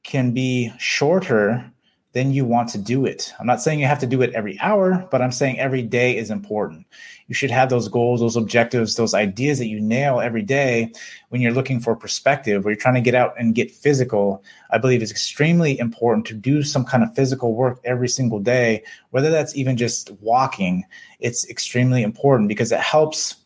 can 0.02 0.32
be 0.32 0.72
shorter 0.78 1.70
then 2.12 2.32
you 2.32 2.44
want 2.44 2.68
to 2.70 2.78
do 2.78 3.06
it. 3.06 3.32
I'm 3.38 3.46
not 3.46 3.62
saying 3.62 3.78
you 3.78 3.86
have 3.86 4.00
to 4.00 4.06
do 4.06 4.20
it 4.22 4.34
every 4.34 4.58
hour, 4.60 5.06
but 5.10 5.22
I'm 5.22 5.30
saying 5.30 5.60
every 5.60 5.82
day 5.82 6.16
is 6.16 6.30
important. 6.30 6.86
You 7.28 7.34
should 7.34 7.52
have 7.52 7.70
those 7.70 7.86
goals, 7.86 8.18
those 8.18 8.36
objectives, 8.36 8.96
those 8.96 9.14
ideas 9.14 9.58
that 9.58 9.68
you 9.68 9.80
nail 9.80 10.18
every 10.18 10.42
day 10.42 10.92
when 11.28 11.40
you're 11.40 11.52
looking 11.52 11.78
for 11.78 11.94
perspective, 11.94 12.66
or 12.66 12.70
you're 12.70 12.76
trying 12.76 12.96
to 12.96 13.00
get 13.00 13.14
out 13.14 13.34
and 13.38 13.54
get 13.54 13.70
physical. 13.70 14.42
I 14.70 14.78
believe 14.78 15.02
it's 15.02 15.12
extremely 15.12 15.78
important 15.78 16.26
to 16.26 16.34
do 16.34 16.64
some 16.64 16.84
kind 16.84 17.04
of 17.04 17.14
physical 17.14 17.54
work 17.54 17.78
every 17.84 18.08
single 18.08 18.40
day, 18.40 18.82
whether 19.10 19.30
that's 19.30 19.54
even 19.54 19.76
just 19.76 20.10
walking. 20.20 20.84
It's 21.20 21.48
extremely 21.48 22.02
important 22.02 22.48
because 22.48 22.72
it 22.72 22.80
helps 22.80 23.36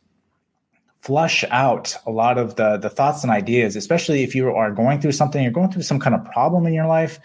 flush 1.02 1.44
out 1.50 1.94
a 2.06 2.10
lot 2.10 2.38
of 2.38 2.56
the 2.56 2.78
the 2.78 2.88
thoughts 2.88 3.22
and 3.22 3.30
ideas, 3.30 3.76
especially 3.76 4.22
if 4.22 4.34
you 4.34 4.48
are 4.48 4.70
going 4.70 5.02
through 5.02 5.12
something, 5.12 5.42
you're 5.42 5.52
going 5.52 5.70
through 5.70 5.82
some 5.82 6.00
kind 6.00 6.14
of 6.14 6.24
problem 6.24 6.66
in 6.66 6.72
your 6.72 6.86
life 6.86 7.20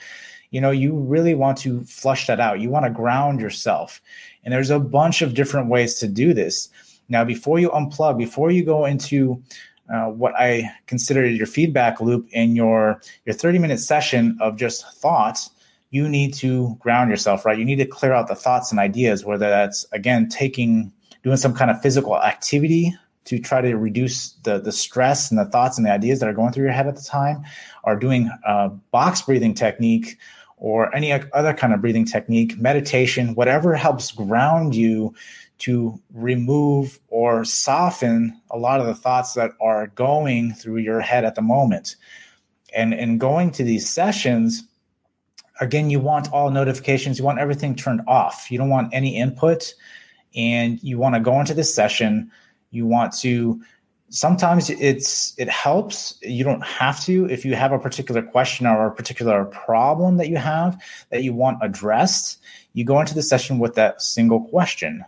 you 0.51 0.61
know 0.61 0.71
you 0.71 0.95
really 0.95 1.35
want 1.35 1.57
to 1.59 1.83
flush 1.83 2.27
that 2.27 2.39
out. 2.39 2.59
You 2.59 2.69
want 2.69 2.85
to 2.85 2.91
ground 2.91 3.41
yourself. 3.41 4.01
And 4.43 4.53
there's 4.53 4.69
a 4.69 4.79
bunch 4.79 5.21
of 5.21 5.33
different 5.33 5.69
ways 5.69 5.95
to 5.99 6.07
do 6.07 6.33
this. 6.33 6.69
Now 7.07 7.23
before 7.23 7.59
you 7.59 7.69
unplug 7.69 8.17
before 8.17 8.51
you 8.51 8.63
go 8.63 8.85
into 8.85 9.41
uh, 9.91 10.05
what 10.05 10.35
i 10.35 10.69
consider 10.85 11.25
your 11.25 11.47
feedback 11.47 11.99
loop 11.99 12.27
in 12.31 12.55
your 12.55 13.01
your 13.25 13.33
30 13.33 13.57
minute 13.57 13.79
session 13.79 14.37
of 14.39 14.55
just 14.55 14.85
thoughts 14.97 15.49
you 15.89 16.07
need 16.07 16.33
to 16.35 16.75
ground 16.79 17.09
yourself 17.09 17.45
right? 17.45 17.57
You 17.57 17.65
need 17.65 17.77
to 17.77 17.85
clear 17.85 18.13
out 18.13 18.27
the 18.27 18.35
thoughts 18.35 18.69
and 18.71 18.79
ideas 18.79 19.25
whether 19.25 19.49
that's 19.49 19.85
again 19.91 20.29
taking 20.29 20.91
doing 21.23 21.37
some 21.37 21.53
kind 21.53 21.71
of 21.71 21.81
physical 21.81 22.21
activity 22.21 22.95
to 23.25 23.39
try 23.39 23.61
to 23.61 23.75
reduce 23.75 24.31
the 24.43 24.59
the 24.59 24.71
stress 24.71 25.31
and 25.31 25.39
the 25.39 25.45
thoughts 25.45 25.77
and 25.77 25.85
the 25.85 25.91
ideas 25.91 26.19
that 26.19 26.29
are 26.29 26.33
going 26.33 26.53
through 26.53 26.65
your 26.65 26.73
head 26.73 26.87
at 26.87 26.95
the 26.95 27.01
time 27.01 27.43
or 27.83 27.95
doing 27.95 28.29
a 28.45 28.69
box 28.91 29.21
breathing 29.21 29.53
technique 29.53 30.17
or 30.59 30.93
any 30.93 31.11
other 31.11 31.53
kind 31.53 31.73
of 31.73 31.81
breathing 31.81 32.05
technique, 32.05 32.57
meditation, 32.57 33.33
whatever 33.33 33.75
helps 33.75 34.11
ground 34.11 34.75
you 34.75 35.13
to 35.59 35.99
remove 36.13 36.99
or 37.07 37.43
soften 37.43 38.39
a 38.51 38.57
lot 38.57 38.79
of 38.79 38.85
the 38.85 38.95
thoughts 38.95 39.33
that 39.33 39.51
are 39.61 39.87
going 39.87 40.53
through 40.53 40.77
your 40.77 41.01
head 41.01 41.25
at 41.25 41.35
the 41.35 41.41
moment. 41.41 41.95
And 42.75 42.93
in 42.93 43.17
going 43.17 43.51
to 43.51 43.63
these 43.63 43.89
sessions, 43.89 44.63
again, 45.59 45.89
you 45.89 45.99
want 45.99 46.31
all 46.31 46.51
notifications, 46.51 47.17
you 47.17 47.25
want 47.25 47.39
everything 47.39 47.75
turned 47.75 48.01
off. 48.07 48.51
You 48.51 48.57
don't 48.57 48.69
want 48.69 48.93
any 48.93 49.17
input. 49.17 49.73
And 50.35 50.81
you 50.83 50.99
want 50.99 51.15
to 51.15 51.21
go 51.21 51.39
into 51.39 51.55
this 51.55 51.73
session, 51.73 52.31
you 52.69 52.85
want 52.85 53.13
to 53.19 53.59
sometimes 54.09 54.69
it's 54.69 55.33
it 55.37 55.49
helps. 55.49 56.17
You 56.21 56.43
don't 56.43 56.63
have 56.63 57.03
to. 57.05 57.29
If 57.29 57.45
you 57.45 57.55
have 57.55 57.71
a 57.71 57.79
particular 57.79 58.21
question 58.21 58.65
or 58.65 58.87
a 58.87 58.93
particular 58.93 59.45
problem 59.45 60.17
that 60.17 60.29
you 60.29 60.37
have 60.37 60.81
that 61.09 61.23
you 61.23 61.33
want 61.33 61.59
addressed 61.61 62.39
you 62.73 62.85
go 62.85 62.99
into 62.99 63.15
the 63.15 63.23
session 63.23 63.59
with 63.59 63.75
that 63.75 64.01
single 64.01 64.41
question 64.45 65.03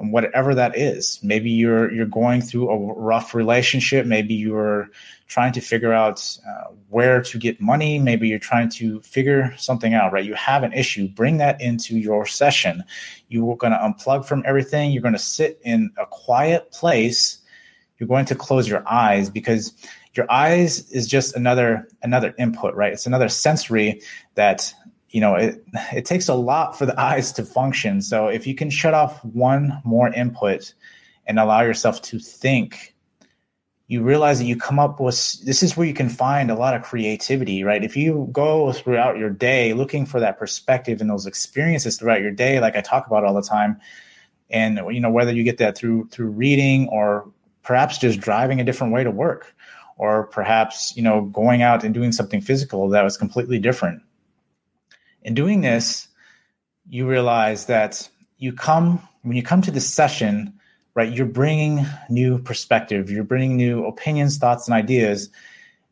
whatever 0.00 0.54
that 0.54 0.78
is. 0.78 1.18
Maybe 1.24 1.50
you're 1.50 1.92
you're 1.92 2.06
going 2.06 2.40
through 2.40 2.70
a 2.70 2.94
rough 2.94 3.34
relationship. 3.34 4.06
Maybe 4.06 4.32
you're 4.32 4.90
trying 5.26 5.52
to 5.54 5.60
figure 5.60 5.92
out 5.92 6.38
uh, 6.48 6.72
where 6.88 7.20
to 7.20 7.38
get 7.38 7.60
money. 7.60 7.98
Maybe 7.98 8.28
you're 8.28 8.38
trying 8.38 8.68
to 8.70 9.00
figure 9.00 9.52
something 9.58 9.94
out 9.94 10.12
right? 10.12 10.24
You 10.24 10.34
have 10.34 10.62
an 10.62 10.72
issue. 10.72 11.08
Bring 11.08 11.38
that 11.38 11.60
into 11.60 11.98
your 11.98 12.26
session. 12.26 12.84
You're 13.28 13.56
going 13.56 13.72
to 13.72 13.78
unplug 13.78 14.24
from 14.24 14.44
everything. 14.46 14.92
You're 14.92 15.02
going 15.02 15.14
to 15.14 15.18
sit 15.18 15.60
in 15.64 15.90
a 15.98 16.06
quiet 16.06 16.70
place 16.70 17.37
you're 17.98 18.08
going 18.08 18.26
to 18.26 18.34
close 18.34 18.68
your 18.68 18.86
eyes 18.88 19.28
because 19.28 19.72
your 20.14 20.30
eyes 20.30 20.90
is 20.90 21.06
just 21.06 21.36
another 21.36 21.88
another 22.02 22.34
input 22.38 22.74
right? 22.74 22.92
It's 22.92 23.06
another 23.06 23.28
sensory 23.28 24.02
that 24.34 24.72
you 25.10 25.20
know 25.20 25.34
it 25.34 25.64
it 25.92 26.04
takes 26.04 26.28
a 26.28 26.34
lot 26.34 26.78
for 26.78 26.86
the 26.86 26.98
eyes 27.00 27.32
to 27.32 27.44
function. 27.44 28.02
So 28.02 28.28
if 28.28 28.46
you 28.46 28.54
can 28.54 28.70
shut 28.70 28.94
off 28.94 29.24
one 29.24 29.80
more 29.84 30.12
input 30.12 30.74
and 31.26 31.38
allow 31.38 31.62
yourself 31.62 32.02
to 32.02 32.18
think 32.18 32.94
you 33.90 34.02
realize 34.02 34.38
that 34.38 34.44
you 34.44 34.54
come 34.54 34.78
up 34.78 35.00
with 35.00 35.40
this 35.46 35.62
is 35.62 35.74
where 35.74 35.86
you 35.86 35.94
can 35.94 36.10
find 36.10 36.50
a 36.50 36.54
lot 36.54 36.74
of 36.74 36.82
creativity 36.82 37.64
right? 37.64 37.82
If 37.82 37.96
you 37.96 38.28
go 38.32 38.72
throughout 38.72 39.18
your 39.18 39.30
day 39.30 39.72
looking 39.72 40.06
for 40.06 40.20
that 40.20 40.38
perspective 40.38 41.00
and 41.00 41.10
those 41.10 41.26
experiences 41.26 41.96
throughout 41.96 42.20
your 42.20 42.30
day 42.30 42.60
like 42.60 42.76
i 42.76 42.80
talk 42.80 43.06
about 43.06 43.24
all 43.24 43.34
the 43.34 43.42
time 43.42 43.80
and 44.50 44.80
you 44.90 45.00
know 45.00 45.10
whether 45.10 45.32
you 45.32 45.42
get 45.42 45.58
that 45.58 45.76
through 45.76 46.08
through 46.08 46.28
reading 46.28 46.88
or 46.88 47.30
perhaps 47.68 47.98
just 47.98 48.18
driving 48.18 48.62
a 48.62 48.64
different 48.64 48.94
way 48.94 49.04
to 49.04 49.10
work 49.10 49.54
or 49.98 50.26
perhaps 50.28 50.96
you 50.96 51.02
know 51.02 51.26
going 51.26 51.60
out 51.60 51.84
and 51.84 51.92
doing 51.92 52.12
something 52.12 52.40
physical 52.40 52.88
that 52.88 53.04
was 53.04 53.18
completely 53.18 53.58
different. 53.58 54.00
In 55.20 55.34
doing 55.34 55.60
this 55.60 56.08
you 56.88 57.06
realize 57.06 57.66
that 57.66 58.08
you 58.38 58.54
come 58.54 59.06
when 59.20 59.36
you 59.36 59.42
come 59.42 59.60
to 59.60 59.70
this 59.70 59.86
session 59.86 60.54
right 60.94 61.12
you're 61.12 61.26
bringing 61.26 61.84
new 62.08 62.38
perspective 62.38 63.10
you're 63.10 63.22
bringing 63.22 63.58
new 63.58 63.84
opinions 63.84 64.38
thoughts 64.38 64.66
and 64.66 64.74
ideas 64.74 65.28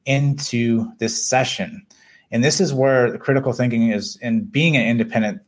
into 0.07 0.91
this 0.97 1.29
session. 1.29 1.87
And 2.31 2.43
this 2.43 2.59
is 2.59 2.73
where 2.73 3.11
the 3.11 3.19
critical 3.19 3.53
thinking 3.53 3.91
is 3.93 4.19
and 4.23 4.51
being 4.51 4.79
an 4.79 4.87
independent 4.87 5.43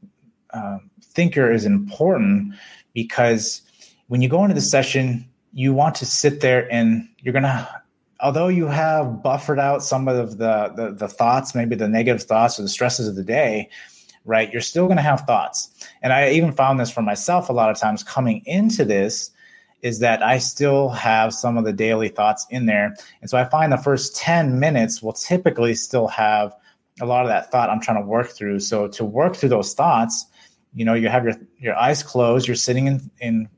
uh, 0.53 0.77
thinker 1.03 1.51
is 1.51 1.65
important 1.65 2.55
because 2.93 3.63
when 4.09 4.21
you 4.21 4.29
go 4.29 4.43
into 4.43 4.55
the 4.55 4.61
session 4.61 5.28
you 5.53 5.73
want 5.73 5.97
to 5.97 6.07
sit 6.07 6.41
there 6.41 6.71
and 6.73 7.09
you're 7.19 7.33
gonna 7.33 7.69
although 8.21 8.49
you 8.49 8.67
have 8.67 9.23
buffered 9.23 9.61
out 9.61 9.83
some 9.83 10.09
of 10.09 10.39
the, 10.39 10.69
the, 10.69 10.93
the 10.93 11.09
thoughts 11.09 11.55
maybe 11.55 11.77
the 11.77 11.89
negative 11.89 12.23
thoughts 12.23 12.59
or 12.59 12.63
the 12.63 12.69
stresses 12.69 13.09
of 13.09 13.17
the 13.17 13.25
day 13.25 13.69
right 14.25 14.53
you're 14.53 14.61
still 14.61 14.89
to 14.89 15.01
have 15.01 15.23
thoughts. 15.23 15.71
And 16.03 16.13
i 16.13 16.31
even 16.31 16.53
found 16.53 16.81
this 16.81 16.91
for 16.91 17.03
myself 17.03 17.49
a 17.49 17.53
lot 17.53 17.71
of 17.71 17.79
times 17.79 18.03
coming 18.03 18.43
into 18.47 18.85
this 18.85 19.31
is 19.83 20.01
that 20.01 20.23
i 20.23 20.39
still 20.39 20.89
have 20.91 21.33
some 21.33 21.57
of 21.57 21.65
the 21.65 21.73
daily 21.73 22.09
thoughts 22.09 22.47
in 22.51 22.67
there. 22.67 22.95
And 23.21 23.31
so 23.31 23.39
i 23.39 23.45
find 23.45 23.73
the 23.73 23.77
first 23.79 24.17
10 24.17 24.59
minutes 24.59 25.03
will 25.03 25.13
typically 25.13 25.75
still 25.75 26.09
have 26.09 26.55
a 27.01 27.07
lot 27.07 27.23
of 27.23 27.29
that 27.29 27.51
thought 27.51 27.71
i'm 27.71 27.81
trying 27.81 28.03
to 28.03 28.07
work 28.07 28.29
through. 28.29 28.61
So 28.61 28.89
to 28.89 29.05
work 29.05 29.37
through 29.37 29.51
those 29.51 29.75
thoughts 29.75 30.27
you 30.75 30.85
know 30.85 30.95
you 30.95 31.09
have 31.09 31.25
your 31.25 31.35
your 31.59 31.75
eyes 31.77 32.03
closed 32.03 32.47
you're 32.47 32.55
sitting 32.55 32.87
in 32.87 33.11
in 33.21 33.49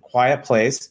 quiet 0.00 0.44
place 0.44 0.90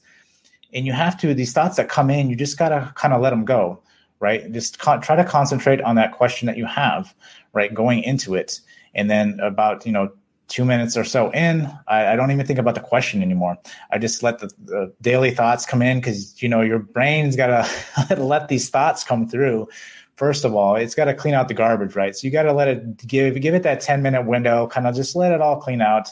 and 0.73 0.85
you 0.85 0.93
have 0.93 1.19
to 1.19 1.33
these 1.33 1.53
thoughts 1.53 1.77
that 1.77 1.89
come 1.89 2.09
in 2.09 2.29
you 2.29 2.35
just 2.35 2.57
got 2.57 2.69
to 2.69 2.91
kind 2.95 3.13
of 3.13 3.21
let 3.21 3.31
them 3.31 3.45
go 3.45 3.81
right? 4.21 4.49
Just 4.53 4.79
con- 4.79 5.01
try 5.01 5.17
to 5.17 5.25
concentrate 5.25 5.81
on 5.81 5.95
that 5.95 6.13
question 6.13 6.45
that 6.45 6.55
you 6.55 6.65
have 6.65 7.13
right 7.51 7.73
going 7.73 8.03
into 8.03 8.35
it. 8.35 8.61
And 8.93 9.09
then 9.09 9.39
about 9.41 9.85
you 9.85 9.91
know 9.91 10.13
two 10.47 10.63
minutes 10.63 10.95
or 10.97 11.03
so 11.03 11.31
in 11.31 11.71
I, 11.87 12.07
I 12.07 12.15
don't 12.15 12.29
even 12.31 12.45
think 12.45 12.59
about 12.59 12.75
the 12.75 12.81
question 12.81 13.21
anymore. 13.21 13.57
I 13.91 13.97
just 13.97 14.21
let 14.23 14.39
the, 14.39 14.51
the 14.63 14.93
daily 15.01 15.31
thoughts 15.31 15.65
come 15.65 15.81
in 15.81 15.99
because 15.99 16.41
you 16.41 16.47
know 16.47 16.61
your 16.61 16.79
brain's 16.79 17.35
got 17.35 17.65
to 18.07 18.15
let 18.23 18.47
these 18.47 18.69
thoughts 18.69 19.03
come 19.03 19.27
through. 19.27 19.67
First 20.15 20.45
of 20.45 20.53
all 20.53 20.75
it's 20.75 20.95
got 20.95 21.05
to 21.05 21.13
clean 21.13 21.33
out 21.33 21.47
the 21.47 21.53
garbage 21.53 21.95
right? 21.95 22.15
So 22.15 22.27
you 22.27 22.31
got 22.31 22.43
to 22.43 22.53
let 22.53 22.67
it 22.67 23.07
give 23.07 23.41
give 23.41 23.55
it 23.55 23.63
that 23.63 23.81
10 23.81 24.01
minute 24.01 24.25
window 24.25 24.67
kind 24.67 24.87
of 24.87 24.95
just 24.95 25.15
let 25.15 25.31
it 25.31 25.41
all 25.41 25.59
clean 25.59 25.81
out. 25.81 26.09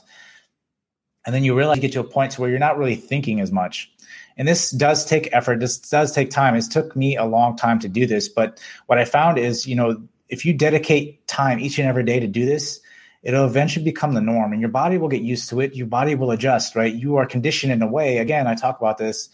And 1.25 1.35
then 1.35 1.43
you 1.43 1.55
realize 1.55 1.77
you 1.77 1.81
get 1.81 1.91
to 1.93 1.99
a 1.99 2.03
point 2.03 2.31
to 2.31 2.41
where 2.41 2.49
you're 2.49 2.59
not 2.59 2.77
really 2.77 2.95
thinking 2.95 3.39
as 3.39 3.51
much 3.51 3.91
and 4.39 4.47
this 4.47 4.71
does 4.71 5.05
take 5.05 5.29
effort. 5.31 5.59
This 5.59 5.77
does 5.77 6.11
take 6.11 6.31
time. 6.31 6.55
It 6.55 6.63
took 6.71 6.95
me 6.95 7.15
a 7.15 7.25
long 7.25 7.55
time 7.55 7.77
to 7.79 7.87
do 7.87 8.07
this. 8.07 8.27
But 8.27 8.59
what 8.87 8.97
i 8.97 9.05
found 9.05 9.37
is 9.37 9.67
you 9.67 9.75
know 9.75 10.01
if 10.29 10.45
you 10.45 10.53
dedicate 10.53 11.27
time 11.27 11.59
each 11.59 11.77
and 11.77 11.87
every 11.87 12.03
day 12.03 12.19
to 12.19 12.27
do 12.27 12.45
this 12.45 12.79
it'll 13.21 13.45
eventually 13.45 13.83
become 13.83 14.13
the 14.13 14.21
norm 14.21 14.53
and 14.53 14.61
your 14.61 14.69
body 14.69 14.97
will 14.97 15.09
get 15.09 15.21
used 15.21 15.49
to 15.49 15.59
it. 15.59 15.75
Your 15.75 15.87
body 15.87 16.15
will 16.15 16.31
adjust 16.31 16.75
right? 16.75 16.93
You 16.93 17.17
are 17.17 17.25
conditioned 17.25 17.73
in 17.73 17.81
a 17.81 17.87
way. 17.87 18.17
Again 18.17 18.47
i 18.47 18.55
talk 18.55 18.79
about 18.79 18.97
this. 18.97 19.29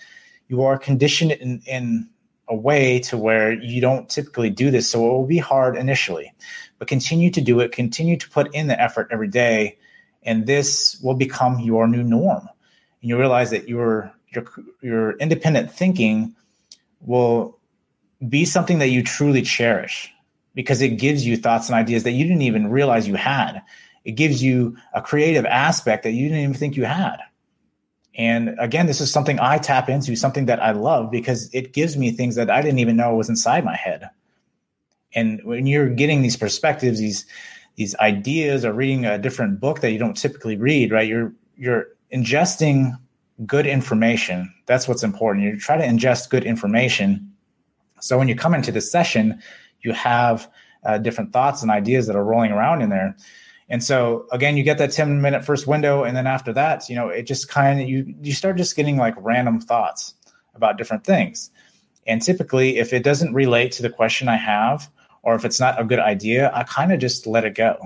You 0.47 0.63
are 0.63 0.77
conditioned 0.77 1.31
in, 1.31 1.62
in 1.65 2.09
a 2.50 2.55
way 2.55 3.00
to 3.00 3.17
where 3.17 3.53
you 3.53 3.81
don't 3.81 4.09
typically 4.09 4.50
do 4.50 4.71
this. 4.71 4.89
So 4.89 5.00
it 5.00 5.12
will 5.12 5.27
be 5.27 5.38
hard 5.38 5.77
initially 5.77 6.33
but 6.79 6.88
continue 6.88 7.29
to 7.31 7.41
do 7.41 7.59
it. 7.59 7.71
Continue 7.71 8.17
to 8.17 8.29
put 8.29 8.53
in 8.53 8.67
the 8.67 8.79
effort 8.81 9.07
every 9.12 9.27
day. 9.27 9.77
And 10.24 10.45
this 10.45 11.00
will 11.03 11.15
become 11.15 11.59
your 11.59 11.88
new 11.88 12.03
norm. 12.03 12.47
And 13.01 13.09
you 13.09 13.17
realize 13.17 13.51
that 13.51 13.69
you're 13.69 14.12
your 14.36 14.46
your 14.82 15.18
independent 15.18 15.72
thinking 15.72 16.36
will 17.01 17.58
be 18.27 18.46
something 18.46 18.80
that 18.80 18.89
you 18.89 19.04
truly 19.04 19.42
cherish 19.42 20.12
because 20.54 20.82
it 20.82 20.98
gives 20.98 21.25
you 21.25 21.38
thoughts 21.38 21.70
and 21.70 21.75
ideas 21.75 22.04
that 22.04 22.12
you 22.12 22.24
didn't 22.24 22.42
even 22.42 22.70
realize 22.70 23.08
you 23.08 23.15
had. 23.15 23.62
It 24.06 24.13
gives 24.13 24.42
you 24.42 24.77
a 24.94 25.01
creative 25.01 25.46
aspect 25.46 26.04
that 26.04 26.12
you 26.12 26.30
didn't 26.30 26.44
even 26.44 26.54
think 26.54 26.75
you 26.75 26.86
had. 26.86 27.18
And 28.18 28.56
again, 28.60 28.86
this 28.86 29.01
is 29.01 29.12
something 29.12 29.39
I 29.39 29.58
tap 29.58 29.89
into, 29.89 30.15
something 30.15 30.46
that 30.46 30.63
I 30.63 30.72
love 30.72 31.12
because 31.12 31.50
it 31.54 31.74
gives 31.74 31.98
me 31.98 32.12
things 32.12 32.36
that 32.36 32.50
I 32.50 32.62
didn't 32.62 32.80
even 32.80 32.96
know 32.96 33.15
was 33.15 33.27
inside 33.30 33.65
my 33.65 33.75
head. 33.75 34.10
And 35.13 35.42
when 35.44 35.68
you're 35.68 35.89
getting 35.89 36.22
these 36.22 36.38
perspectives, 36.38 37.00
these 37.00 37.25
these 37.75 37.96
ideas, 37.96 38.63
or 38.63 38.72
reading 38.72 39.06
a 39.06 39.18
different 39.18 39.60
book 39.60 39.82
that 39.82 39.92
you 39.92 40.00
don't 40.00 40.15
typically 40.15 40.56
read, 40.56 40.92
right? 40.92 41.08
You're 41.08 41.34
you're 41.58 41.88
ingesting 42.13 42.98
good 43.46 43.65
information. 43.65 44.54
That's 44.65 44.88
what's 44.88 45.04
important. 45.04 45.46
You 45.46 45.58
try 45.60 45.77
to 45.77 45.84
ingest 45.84 46.30
good 46.30 46.46
information. 46.46 47.32
So 48.00 48.18
when 48.18 48.27
you 48.27 48.36
come 48.36 48.54
into 48.54 48.72
the 48.72 48.82
session, 48.82 49.42
you 49.82 49.94
have 49.94 50.50
uh, 50.86 50.98
different 51.00 51.34
thoughts 51.34 51.62
and 51.62 51.72
ideas 51.72 52.08
that 52.08 52.15
are 52.15 52.24
rolling 52.24 52.51
around 52.51 52.82
in 52.82 52.89
there. 52.89 53.15
And 53.68 53.84
so 53.84 54.27
again, 54.32 54.58
you 54.58 54.63
get 54.63 54.77
that 54.77 54.92
10 54.92 55.22
minute 55.22 55.44
first 55.44 55.68
window. 55.68 56.04
And 56.04 56.15
then 56.15 56.27
after 56.27 56.54
that, 56.54 56.88
you 56.88 56.96
know, 56.96 57.10
it 57.10 57.24
just 57.24 57.50
kind 57.50 57.82
of, 57.82 57.89
you, 57.89 58.13
you 58.22 58.32
start 58.32 58.58
just 58.58 58.75
getting 58.75 58.98
like 58.98 59.15
random 59.18 59.60
thoughts 59.60 60.13
about 60.54 60.77
different 60.77 61.04
things. 61.04 61.50
And 62.08 62.22
typically, 62.22 62.77
if 62.77 62.94
it 62.94 63.04
doesn't 63.04 63.34
relate 63.34 63.72
to 63.74 63.82
the 63.82 63.89
question 63.89 64.30
I 64.30 64.38
have, 64.38 64.89
or 65.24 65.34
if 65.34 65.44
it's 65.44 65.60
not 65.60 65.82
a 65.82 65.84
good 65.84 66.00
idea, 66.00 66.51
I 66.54 66.63
kind 66.63 66.94
of 66.94 67.00
just 67.00 67.25
let 67.25 67.46
it 67.46 67.56
go 67.56 67.80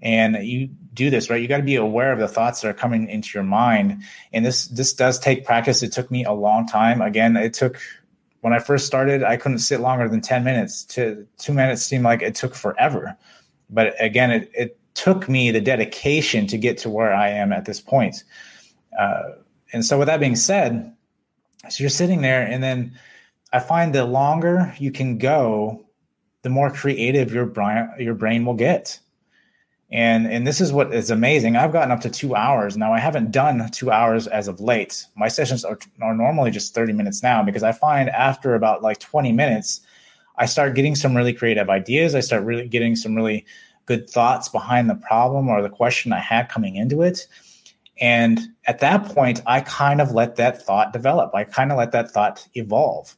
and 0.00 0.36
you 0.46 0.68
do 0.96 1.10
this 1.10 1.30
right? 1.30 1.40
You 1.40 1.46
got 1.46 1.58
to 1.58 1.62
be 1.62 1.76
aware 1.76 2.12
of 2.12 2.18
the 2.18 2.26
thoughts 2.26 2.60
that 2.60 2.68
are 2.68 2.74
coming 2.74 3.08
into 3.08 3.30
your 3.34 3.44
mind. 3.44 4.02
And 4.32 4.44
this 4.44 4.66
this 4.68 4.92
does 4.92 5.18
take 5.18 5.44
practice. 5.44 5.82
It 5.82 5.92
took 5.92 6.10
me 6.10 6.24
a 6.24 6.32
long 6.32 6.66
time. 6.66 7.00
Again 7.00 7.36
it 7.36 7.54
took 7.54 7.78
when 8.40 8.52
i 8.52 8.58
first 8.58 8.86
started 8.86 9.22
i 9.22 9.36
couldn't 9.36 9.58
sit 9.58 9.80
longer 9.80 10.08
than 10.08 10.20
10 10.20 10.42
minutes. 10.42 10.84
To 10.84 11.26
two 11.38 11.52
minutes 11.52 11.82
seemed 11.82 12.04
like 12.04 12.22
it 12.22 12.34
took 12.34 12.54
forever. 12.54 13.16
But 13.70 13.94
again 14.00 14.30
it, 14.30 14.50
it 14.54 14.78
took 14.94 15.28
me 15.28 15.50
the 15.50 15.60
dedication 15.60 16.46
to 16.46 16.58
get 16.58 16.78
to 16.78 16.90
where 16.90 17.14
i 17.14 17.28
am 17.28 17.52
at 17.52 17.66
this 17.66 17.80
point. 17.80 18.24
Uh, 18.98 19.32
and 19.72 19.84
so 19.84 19.98
with 19.98 20.06
that 20.06 20.20
being 20.20 20.36
said 20.36 20.96
so 21.68 21.82
you're 21.82 21.90
sitting 21.90 22.22
there 22.22 22.42
and 22.42 22.62
then 22.62 22.96
i 23.52 23.58
find 23.58 23.94
the 23.94 24.04
longer 24.04 24.74
you 24.78 24.90
can 24.90 25.18
go 25.18 25.84
the 26.42 26.48
more 26.48 26.70
creative 26.70 27.32
your 27.32 27.46
brain 27.46 27.90
your 27.98 28.14
brain 28.14 28.44
will 28.44 28.54
get 28.54 28.98
and 29.90 30.26
and 30.26 30.46
this 30.46 30.60
is 30.60 30.72
what 30.72 30.92
is 30.92 31.10
amazing. 31.10 31.56
I've 31.56 31.72
gotten 31.72 31.92
up 31.92 32.00
to 32.00 32.10
two 32.10 32.34
hours 32.34 32.76
now. 32.76 32.92
I 32.92 32.98
haven't 32.98 33.30
done 33.30 33.70
two 33.70 33.90
hours 33.90 34.26
as 34.26 34.48
of 34.48 34.60
late. 34.60 35.06
My 35.14 35.28
sessions 35.28 35.64
are, 35.64 35.78
are 36.02 36.14
normally 36.14 36.50
just 36.50 36.74
30 36.74 36.92
minutes 36.92 37.22
now 37.22 37.42
because 37.44 37.62
I 37.62 37.72
find 37.72 38.10
after 38.10 38.54
about 38.54 38.82
like 38.82 38.98
20 38.98 39.30
minutes, 39.32 39.80
I 40.38 40.46
start 40.46 40.74
getting 40.74 40.96
some 40.96 41.16
really 41.16 41.32
creative 41.32 41.70
ideas. 41.70 42.14
I 42.14 42.20
start 42.20 42.42
really 42.42 42.66
getting 42.66 42.96
some 42.96 43.14
really 43.14 43.46
good 43.86 44.10
thoughts 44.10 44.48
behind 44.48 44.90
the 44.90 44.96
problem 44.96 45.48
or 45.48 45.62
the 45.62 45.68
question 45.68 46.12
I 46.12 46.18
had 46.18 46.48
coming 46.48 46.74
into 46.74 47.02
it. 47.02 47.26
And 47.98 48.40
at 48.66 48.80
that 48.80 49.06
point, 49.06 49.40
I 49.46 49.60
kind 49.60 50.00
of 50.00 50.12
let 50.12 50.36
that 50.36 50.62
thought 50.62 50.92
develop. 50.92 51.34
I 51.34 51.44
kind 51.44 51.70
of 51.70 51.78
let 51.78 51.92
that 51.92 52.10
thought 52.10 52.46
evolve. 52.54 53.16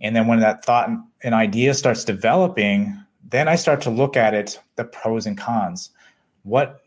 And 0.00 0.16
then 0.16 0.26
when 0.26 0.40
that 0.40 0.64
thought 0.64 0.90
and 1.22 1.34
idea 1.34 1.74
starts 1.74 2.04
developing, 2.04 2.98
then 3.32 3.48
I 3.48 3.56
start 3.56 3.80
to 3.82 3.90
look 3.90 4.16
at 4.16 4.34
it, 4.34 4.60
the 4.76 4.84
pros 4.84 5.26
and 5.26 5.36
cons. 5.36 5.90
What 6.44 6.82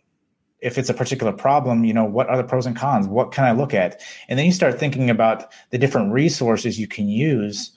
if 0.62 0.78
it's 0.78 0.90
a 0.90 0.94
particular 0.94 1.34
problem, 1.34 1.84
you 1.84 1.94
know, 1.94 2.06
what 2.06 2.30
are 2.30 2.38
the 2.38 2.44
pros 2.44 2.66
and 2.66 2.76
cons? 2.76 3.08
What 3.08 3.32
can 3.32 3.44
I 3.44 3.52
look 3.52 3.74
at? 3.74 4.02
And 4.30 4.40
then 4.40 4.46
you 4.46 4.52
start 4.52 4.80
thinking 4.80 5.10
about 5.10 5.52
the 5.72 5.78
different 5.78 6.12
resources 6.14 6.80
you 6.80 6.88
can 6.88 7.10
use 7.10 7.72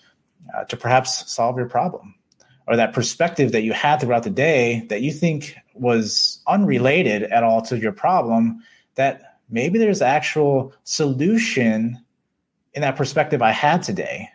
uh, 0.55 0.65
to 0.65 0.77
perhaps 0.77 1.31
solve 1.31 1.57
your 1.57 1.69
problem 1.69 2.15
or 2.67 2.77
that 2.77 2.93
perspective 2.93 3.53
that 3.53 3.63
you 3.63 3.73
had 3.73 4.01
throughout 4.01 4.23
the 4.23 4.31
day 4.31 4.87
that 4.89 5.03
you 5.03 5.11
think 5.11 5.57
was 5.75 6.41
unrelated 6.47 7.25
at 7.25 7.43
all 7.43 7.63
to 7.63 7.79
your 7.79 7.93
problem 7.93 8.63
that 8.95 9.39
maybe 9.49 9.79
there's 9.79 10.03
actual 10.03 10.73
solution 10.85 11.99
in 12.75 12.83
that 12.83 12.97
perspective 12.97 13.43
I 13.43 13.53
had 13.53 13.83
today. 13.83 14.29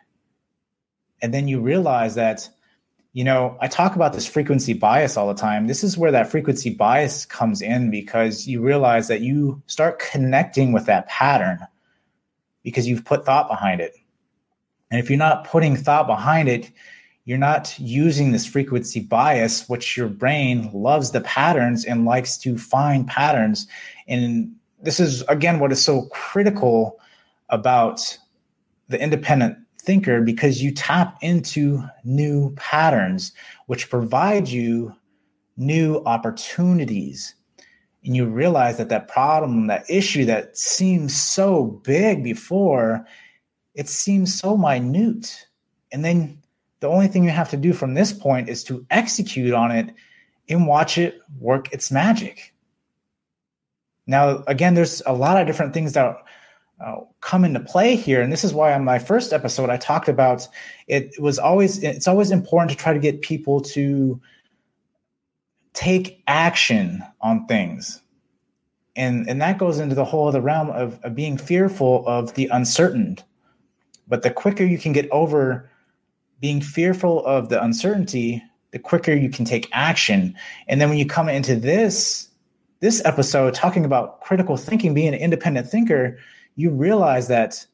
And 1.22 1.34
then 1.34 1.48
you 1.48 1.62
realize 1.62 2.16
that 2.16 2.50
you 3.14 3.24
know, 3.24 3.58
I 3.62 3.68
talk 3.68 3.96
about 3.96 4.14
this 4.14 4.26
frequency 4.26 4.74
bias 4.74 5.18
all 5.18 5.28
the 5.28 5.40
time. 5.40 5.68
This 5.68 5.84
is 5.84 5.98
where 5.98 6.12
that 6.12 6.32
frequency 6.32 6.72
bias 6.72 7.26
comes 7.26 7.62
in 7.62 7.92
because 7.92 8.48
you 8.48 8.60
realize 8.60 9.08
that 9.08 9.22
you 9.22 9.62
start 9.68 10.00
connecting 10.00 10.74
with 10.74 10.88
that 10.88 11.08
pattern 11.08 11.60
because 12.64 12.88
you've 12.88 13.06
put 13.06 13.24
thought 13.24 13.48
behind 13.48 13.82
it. 13.82 13.94
And 14.90 15.00
if 15.00 15.12
you're 15.12 15.20
not 15.20 15.46
putting 15.46 15.76
thought 15.76 16.08
behind 16.08 16.50
it, 16.50 16.72
you're 17.26 17.38
not 17.38 17.78
using 17.80 18.32
this 18.32 18.48
frequency 18.48 19.00
bias, 19.00 19.70
which 19.70 19.96
your 19.96 20.10
brain 20.10 20.72
loves 20.74 21.12
the 21.12 21.22
patterns 21.22 21.86
and 21.86 22.06
likes 22.06 22.38
to 22.40 22.58
find 22.58 23.08
patterns. 23.08 23.68
And 24.08 24.56
this 24.82 25.00
is, 25.00 25.22
again, 25.30 25.60
what 25.60 25.72
is 25.72 25.84
so 25.84 26.08
critical 26.08 27.00
about 27.50 28.18
the 28.90 29.00
independent 29.00 29.58
thinker 29.84 30.22
because 30.22 30.62
you 30.62 30.72
tap 30.72 31.18
into 31.22 31.84
new 32.04 32.54
patterns, 32.56 33.32
which 33.68 33.90
provide 33.90 34.48
you 34.48 34.96
new 35.58 36.02
opportunities. 36.06 37.36
And 38.06 38.16
you 38.16 38.26
realize 38.26 38.78
that 38.78 38.90
that 38.90 39.08
problem, 39.08 39.68
that 39.68 39.90
issue 39.90 40.26
that 40.26 40.58
seems 40.58 41.16
so 41.16 41.66
big 41.84 42.24
before, 42.24 43.06
it 43.76 43.88
seems 43.88 44.38
so 44.38 44.58
minute. 44.58 45.48
And 45.92 46.04
then 46.04 46.42
the 46.80 46.90
only 46.90 47.08
thing 47.08 47.24
you 47.24 47.30
have 47.30 47.50
to 47.52 47.58
do 47.58 47.72
from 47.72 47.94
this 47.94 48.12
point 48.12 48.50
is 48.50 48.64
to 48.66 48.86
execute 48.90 49.54
on 49.54 49.72
it 49.72 49.94
and 50.50 50.68
watch 50.68 50.98
it 50.98 51.22
work 51.40 51.72
its 51.72 51.92
magic. 51.92 52.54
Now, 54.06 54.44
again, 54.48 54.74
there's 54.74 55.02
a 55.06 55.14
lot 55.14 55.40
of 55.40 55.48
different 55.48 55.74
things 55.74 55.94
that 55.94 56.18
uh, 56.80 57.02
come 57.22 57.46
into 57.46 57.60
play 57.60 57.96
here. 57.96 58.22
And 58.22 58.32
this 58.32 58.44
is 58.44 58.54
why 58.54 58.74
on 58.74 58.84
my 58.84 59.00
first 59.00 59.32
episode 59.32 59.70
i 59.70 59.78
talked 59.78 60.10
about 60.10 60.48
it 60.88 61.14
was 61.20 61.40
always 61.40 61.82
it's 61.84 62.08
always 62.08 62.32
important 62.32 62.72
to 62.72 62.78
try 62.78 62.94
to 62.94 63.00
get 63.00 63.22
people 63.22 63.62
to 63.62 64.20
take 65.74 66.22
action 66.28 67.04
on 67.22 67.46
things. 67.48 68.02
And 68.96 69.28
and 69.28 69.42
that 69.42 69.58
goes 69.58 69.80
into 69.80 69.96
the 69.96 70.06
whole 70.06 70.28
other 70.28 70.42
realm 70.42 70.70
of, 70.70 71.00
of 71.04 71.16
being 71.16 71.38
fearful 71.38 72.04
of 72.08 72.34
the 72.36 72.48
uncertain. 72.48 73.18
But 74.08 74.24
the 74.24 74.32
quicker 74.32 74.64
you 74.64 74.78
can 74.78 74.94
get 74.94 75.10
over 75.12 75.70
being 76.40 76.62
fearful 76.62 77.26
of 77.26 77.50
the 77.50 77.64
uncertainty 77.64 78.44
the 78.74 78.80
quicker 78.80 79.14
you 79.14 79.30
can 79.30 79.46
take 79.46 79.70
action. 79.72 80.36
And 80.68 80.82
then 80.82 80.90
when 80.90 80.98
you 80.98 81.06
come 81.06 81.30
into 81.30 81.56
this 81.56 82.28
this 82.82 83.02
episode 83.06 83.54
talking 83.54 83.86
about 83.86 84.20
critical 84.20 84.58
thinking 84.58 84.94
being 84.94 85.14
an 85.14 85.14
independent 85.14 85.70
thinker 85.70 86.18
you 86.56 86.70
realize 86.70 87.28
that 87.28 87.66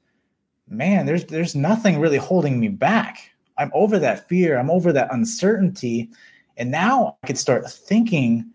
man 0.67 1.05
there's 1.05 1.25
there's 1.25 1.55
nothing 1.55 1.99
really 1.99 2.17
holding 2.17 2.59
me 2.59 2.67
back. 2.67 3.31
I'm 3.57 3.71
over 3.73 3.99
that 3.99 4.29
fear. 4.29 4.57
I'm 4.57 4.69
over 4.69 4.93
that 4.93 5.13
uncertainty. 5.13 6.09
And 6.57 6.71
now 6.71 7.17
i 7.23 7.27
could 7.27 7.37
start 7.37 7.69
thinking 7.69 8.51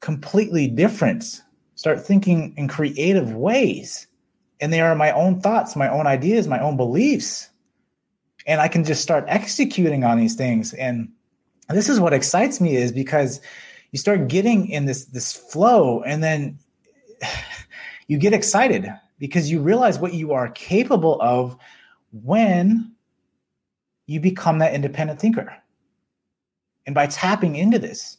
completely 0.00 0.68
different 0.68 1.42
start 1.74 2.04
thinking 2.04 2.54
in 2.56 2.68
creative 2.68 3.34
ways. 3.34 4.06
And 4.60 4.72
they 4.72 4.80
are 4.80 4.94
my 4.94 5.10
own 5.12 5.40
thoughts 5.40 5.76
my 5.76 5.88
own 5.88 6.06
ideas 6.06 6.48
my 6.48 6.60
own 6.60 6.76
beliefs. 6.76 7.50
And 8.46 8.60
i 8.60 8.68
can 8.68 8.84
just 8.84 9.02
start 9.02 9.24
executing 9.28 10.04
on 10.04 10.18
these 10.18 10.34
things. 10.34 10.72
And 10.74 11.12
this 11.68 11.88
is 11.88 12.00
what 12.00 12.12
excites 12.12 12.60
me 12.60 12.76
is 12.76 12.92
because 12.92 13.40
you 13.92 13.98
start 13.98 14.28
getting 14.28 14.68
in 14.68 14.86
this 14.86 15.06
this 15.06 15.32
flow 15.32 16.02
and 16.02 16.22
then 16.22 16.58
you 18.06 18.18
get 18.18 18.32
excited 18.32 18.88
because 19.18 19.50
you 19.50 19.60
realize 19.60 19.98
what 19.98 20.14
you 20.14 20.32
are 20.32 20.48
capable 20.50 21.20
of 21.20 21.56
when 22.12 22.92
you 24.06 24.20
become 24.20 24.58
that 24.58 24.74
independent 24.74 25.20
thinker. 25.20 25.54
And 26.86 26.94
by 26.94 27.06
tapping 27.06 27.56
into 27.56 27.78
this, 27.78 28.18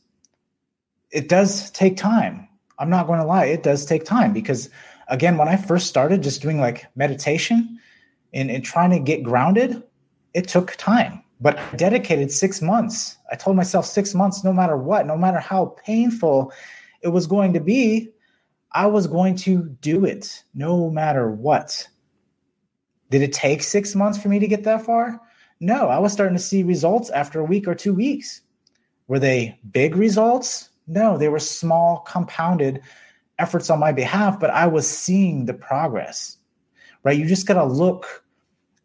it 1.12 1.29
does 1.29 1.71
take 1.71 1.95
time. 1.95 2.47
I'm 2.79 2.89
not 2.89 3.07
going 3.07 3.19
to 3.19 3.25
lie, 3.25 3.45
it 3.45 3.63
does 3.63 3.86
take 3.86 4.03
time 4.03 4.33
because, 4.33 4.69
again, 5.07 5.38
when 5.38 5.47
I 5.47 5.55
first 5.55 5.88
started 5.88 6.21
just 6.21 6.41
doing 6.41 6.60
like 6.60 6.86
meditation 6.95 7.79
and, 8.33 8.51
and 8.51 8.63
trying 8.63 8.91
to 8.91 8.99
get 8.99 9.23
grounded, 9.23 9.81
it 10.33 10.47
took 10.47 10.75
time. 10.75 11.23
But 11.39 11.57
I 11.57 11.75
dedicated 11.75 12.31
six 12.31 12.62
months. 12.62 13.17
I 13.31 13.36
told 13.36 13.55
myself 13.55 13.86
six 13.86 14.13
months, 14.13 14.43
no 14.43 14.51
matter 14.51 14.75
what, 14.75 15.05
no 15.07 15.17
matter 15.17 15.39
how 15.39 15.75
painful 15.86 16.51
it 17.01 17.10
was 17.10 17.27
going 17.27 17.53
to 17.53 17.60
be, 17.60 18.10
I 18.71 18.88
was 18.88 19.08
going 19.08 19.36
to 19.38 19.63
do 19.82 20.06
it 20.06 20.43
no 20.53 20.89
matter 20.89 21.30
what. 21.32 21.88
Did 23.10 23.21
it 23.21 23.34
take 23.34 23.63
six 23.63 23.95
months 23.95 24.21
for 24.21 24.30
me 24.30 24.39
to 24.39 24.47
get 24.47 24.63
that 24.63 24.86
far? 24.86 25.21
No, 25.60 25.88
I 25.88 25.99
was 25.99 26.13
starting 26.13 26.38
to 26.38 26.43
see 26.43 26.63
results 26.63 27.10
after 27.10 27.39
a 27.39 27.45
week 27.45 27.67
or 27.67 27.75
two 27.75 27.93
weeks. 27.93 28.41
Were 29.08 29.19
they 29.19 29.60
big 29.71 29.95
results? 29.95 30.69
No, 30.88 31.17
they 31.17 31.30
were 31.30 31.39
small, 31.39 31.99
compounded 31.99 32.82
efforts 33.39 33.69
on 33.69 33.80
my 33.80 33.91
behalf, 33.91 34.39
but 34.39 34.49
I 34.49 34.67
was 34.67 34.88
seeing 34.88 35.45
the 35.45 35.53
progress, 35.53 36.38
right? 37.03 37.17
You 37.17 37.25
just 37.25 37.47
got 37.47 37.56
to 37.56 37.65
look, 37.65 38.23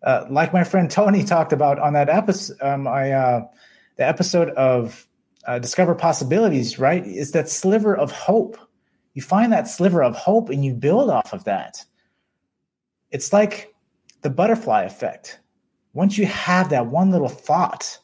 uh, 0.02 0.26
like 0.30 0.52
my 0.52 0.64
friend 0.64 0.90
Tony 0.90 1.24
talked 1.24 1.52
about 1.52 1.78
on 1.78 1.92
that 1.94 2.08
episode, 2.08 2.56
um, 2.60 2.86
I, 2.86 3.12
uh, 3.12 3.46
the 3.96 4.06
episode 4.06 4.50
of 4.50 5.06
uh, 5.46 5.58
Discover 5.58 5.96
Possibilities, 5.96 6.78
right? 6.78 7.04
Is 7.04 7.32
that 7.32 7.48
sliver 7.48 7.96
of 7.96 8.12
hope 8.12 8.56
you 9.14 9.22
find 9.22 9.52
that 9.52 9.68
sliver 9.68 10.02
of 10.02 10.16
hope 10.16 10.48
and 10.48 10.64
you 10.64 10.74
build 10.74 11.10
off 11.10 11.32
of 11.32 11.44
that. 11.44 11.84
It's 13.10 13.32
like 13.32 13.74
the 14.22 14.30
butterfly 14.30 14.82
effect. 14.82 15.38
Once 15.92 16.16
you 16.16 16.26
have 16.26 16.70
that 16.70 16.86
one 16.86 17.10
little 17.10 17.28
thought, 17.28 17.98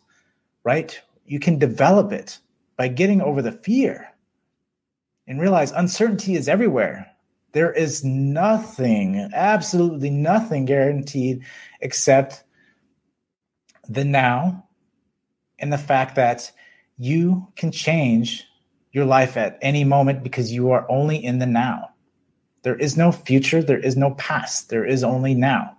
right, 0.65 1.01
you 1.25 1.41
can 1.41 1.59
develop 1.59 2.13
it 2.13 2.39
by 2.77 2.89
getting 2.89 3.21
over 3.21 3.41
the 3.41 3.53
fear 3.53 4.09
and 5.27 5.41
realize 5.41 5.73
uncertainty 5.73 6.35
is 6.35 6.49
everywhere. 6.49 7.11
There 7.53 7.73
is 7.73 8.05
nothing, 8.05 9.31
absolutely 9.35 10.11
nothing 10.11 10.65
guaranteed 10.65 11.45
except 11.81 12.45
the 13.89 14.05
now 14.05 14.69
and 15.59 15.73
the 15.73 15.79
fact 15.79 16.15
that 16.17 16.51
you 16.99 17.47
can 17.57 17.73
change 17.73 18.48
your 18.93 19.05
life 19.05 19.37
at 19.37 19.59
any 19.63 19.85
moment 19.85 20.23
because 20.23 20.53
you 20.53 20.71
are 20.71 20.87
only 20.91 21.23
in 21.23 21.39
the 21.39 21.47
now. 21.47 21.91
There 22.63 22.77
is 22.77 22.97
no 22.97 23.13
future, 23.13 23.63
there 23.63 23.79
is 23.79 23.97
no 23.97 24.13
past, 24.13 24.69
there 24.71 24.85
is 24.85 25.05
only 25.05 25.35
now. 25.35 25.77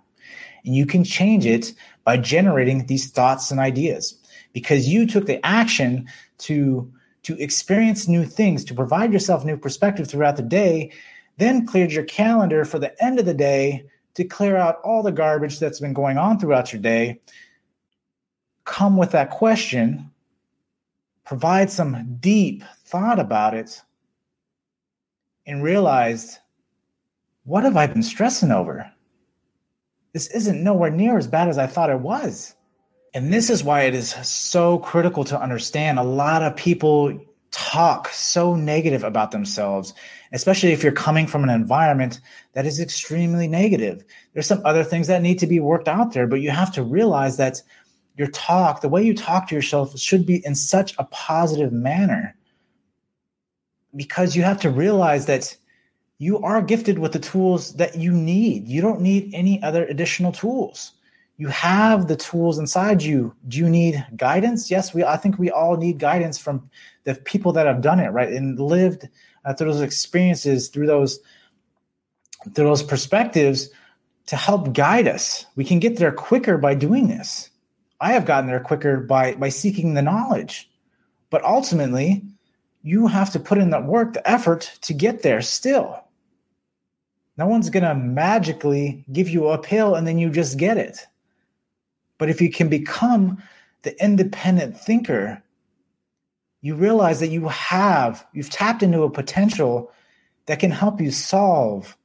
And 0.64 0.74
you 0.74 0.86
can 0.86 1.04
change 1.04 1.46
it 1.46 1.72
by 2.04 2.16
generating 2.16 2.86
these 2.86 3.10
thoughts 3.10 3.50
and 3.50 3.60
ideas 3.60 4.18
because 4.52 4.88
you 4.88 5.06
took 5.06 5.26
the 5.26 5.44
action 5.44 6.08
to 6.38 6.90
to 7.22 7.36
experience 7.36 8.08
new 8.08 8.24
things, 8.24 8.64
to 8.64 8.74
provide 8.74 9.12
yourself 9.12 9.44
new 9.44 9.56
perspective 9.56 10.08
throughout 10.08 10.36
the 10.36 10.42
day, 10.42 10.90
then 11.36 11.66
cleared 11.66 11.92
your 11.92 12.04
calendar 12.04 12.64
for 12.64 12.78
the 12.78 13.04
end 13.04 13.18
of 13.18 13.26
the 13.26 13.34
day 13.34 13.84
to 14.14 14.24
clear 14.24 14.56
out 14.56 14.80
all 14.82 15.02
the 15.02 15.12
garbage 15.12 15.58
that's 15.58 15.80
been 15.80 15.92
going 15.92 16.16
on 16.16 16.38
throughout 16.38 16.72
your 16.72 16.80
day. 16.80 17.20
Come 18.64 18.96
with 18.96 19.10
that 19.10 19.30
question, 19.30 20.10
provide 21.24 21.70
some 21.70 22.16
deep 22.20 22.64
thought 22.90 23.18
about 23.18 23.54
it 23.54 23.80
and 25.46 25.62
realized 25.62 26.38
what 27.44 27.64
have 27.64 27.76
I 27.76 27.86
been 27.86 28.02
stressing 28.02 28.50
over? 28.50 28.90
This 30.12 30.28
isn't 30.28 30.62
nowhere 30.62 30.90
near 30.90 31.16
as 31.16 31.26
bad 31.26 31.48
as 31.48 31.58
I 31.58 31.66
thought 31.66 31.90
it 31.90 32.00
was. 32.00 32.54
And 33.14 33.32
this 33.32 33.50
is 33.50 33.64
why 33.64 33.82
it 33.82 33.94
is 33.94 34.10
so 34.26 34.78
critical 34.78 35.24
to 35.24 35.40
understand. 35.40 35.98
A 35.98 36.04
lot 36.04 36.42
of 36.42 36.54
people 36.56 37.18
talk 37.50 38.08
so 38.08 38.54
negative 38.54 39.02
about 39.02 39.32
themselves, 39.32 39.94
especially 40.32 40.72
if 40.72 40.82
you're 40.82 40.92
coming 40.92 41.26
from 41.26 41.42
an 41.42 41.50
environment 41.50 42.20
that 42.52 42.66
is 42.66 42.78
extremely 42.78 43.48
negative. 43.48 44.04
There's 44.32 44.46
some 44.46 44.62
other 44.64 44.84
things 44.84 45.08
that 45.08 45.22
need 45.22 45.38
to 45.40 45.46
be 45.46 45.58
worked 45.58 45.88
out 45.88 46.12
there, 46.12 46.26
but 46.26 46.40
you 46.40 46.50
have 46.50 46.72
to 46.74 46.84
realize 46.84 47.36
that 47.38 47.62
your 48.16 48.28
talk, 48.28 48.80
the 48.80 48.88
way 48.88 49.02
you 49.02 49.14
talk 49.14 49.48
to 49.48 49.54
yourself, 49.54 49.98
should 49.98 50.26
be 50.26 50.44
in 50.44 50.54
such 50.54 50.94
a 50.98 51.04
positive 51.04 51.72
manner 51.72 52.36
because 53.96 54.36
you 54.36 54.42
have 54.42 54.60
to 54.60 54.70
realize 54.70 55.26
that 55.26 55.56
you 56.18 56.38
are 56.40 56.62
gifted 56.62 56.98
with 56.98 57.12
the 57.12 57.18
tools 57.18 57.74
that 57.74 57.96
you 57.96 58.12
need. 58.12 58.68
You 58.68 58.82
don't 58.82 59.00
need 59.00 59.32
any 59.34 59.62
other 59.62 59.86
additional 59.86 60.32
tools. 60.32 60.92
you 61.40 61.48
have 61.48 62.06
the 62.06 62.16
tools 62.16 62.58
inside 62.58 63.02
you. 63.02 63.34
Do 63.48 63.56
you 63.56 63.68
need 63.70 64.06
guidance? 64.14 64.70
Yes, 64.70 64.92
we 64.92 65.02
I 65.02 65.16
think 65.16 65.38
we 65.38 65.50
all 65.50 65.78
need 65.78 65.98
guidance 65.98 66.36
from 66.36 66.68
the 67.04 67.14
people 67.14 67.50
that 67.54 67.66
have 67.66 67.80
done 67.80 67.98
it, 67.98 68.10
right? 68.10 68.28
And 68.28 68.60
lived 68.60 69.08
uh, 69.46 69.54
through 69.54 69.72
those 69.72 69.80
experiences, 69.80 70.68
through 70.68 70.86
those 70.86 71.18
through 72.54 72.66
those 72.66 72.82
perspectives 72.82 73.70
to 74.26 74.36
help 74.36 74.74
guide 74.74 75.08
us. 75.08 75.46
We 75.56 75.64
can 75.64 75.78
get 75.78 75.96
there 75.96 76.12
quicker 76.12 76.58
by 76.58 76.74
doing 76.74 77.08
this. 77.08 77.48
I 78.02 78.12
have 78.12 78.26
gotten 78.26 78.46
there 78.46 78.60
quicker 78.60 79.00
by 79.00 79.34
by 79.34 79.48
seeking 79.48 79.94
the 79.94 80.02
knowledge. 80.02 80.70
But 81.30 81.42
ultimately, 81.42 82.22
you 82.82 83.06
have 83.06 83.30
to 83.32 83.40
put 83.40 83.58
in 83.58 83.70
the 83.70 83.80
work, 83.80 84.14
the 84.14 84.30
effort 84.30 84.78
to 84.82 84.94
get 84.94 85.22
there 85.22 85.42
still. 85.42 86.02
No 87.36 87.46
one's 87.46 87.70
going 87.70 87.84
to 87.84 87.94
magically 87.94 89.04
give 89.12 89.28
you 89.28 89.48
a 89.48 89.58
pill 89.58 89.94
and 89.94 90.06
then 90.06 90.18
you 90.18 90.30
just 90.30 90.58
get 90.58 90.76
it. 90.76 91.06
But 92.18 92.28
if 92.28 92.40
you 92.40 92.50
can 92.50 92.68
become 92.68 93.42
the 93.82 94.02
independent 94.02 94.78
thinker, 94.78 95.42
you 96.60 96.74
realize 96.74 97.20
that 97.20 97.28
you 97.28 97.48
have, 97.48 98.26
you've 98.32 98.50
tapped 98.50 98.82
into 98.82 99.02
a 99.02 99.10
potential 99.10 99.90
that 100.46 100.58
can 100.58 100.70
help 100.70 101.00
you 101.00 101.10
solve 101.10 101.96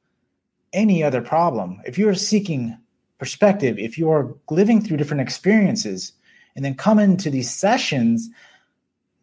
any 0.72 1.02
other 1.02 1.20
problem. 1.20 1.80
If 1.84 1.98
you're 1.98 2.14
seeking 2.14 2.76
perspective, 3.18 3.78
if 3.78 3.98
you 3.98 4.10
are 4.10 4.34
living 4.50 4.80
through 4.80 4.96
different 4.96 5.22
experiences 5.22 6.12
and 6.54 6.64
then 6.64 6.74
come 6.74 6.98
into 6.98 7.30
these 7.30 7.50
sessions 7.50 8.30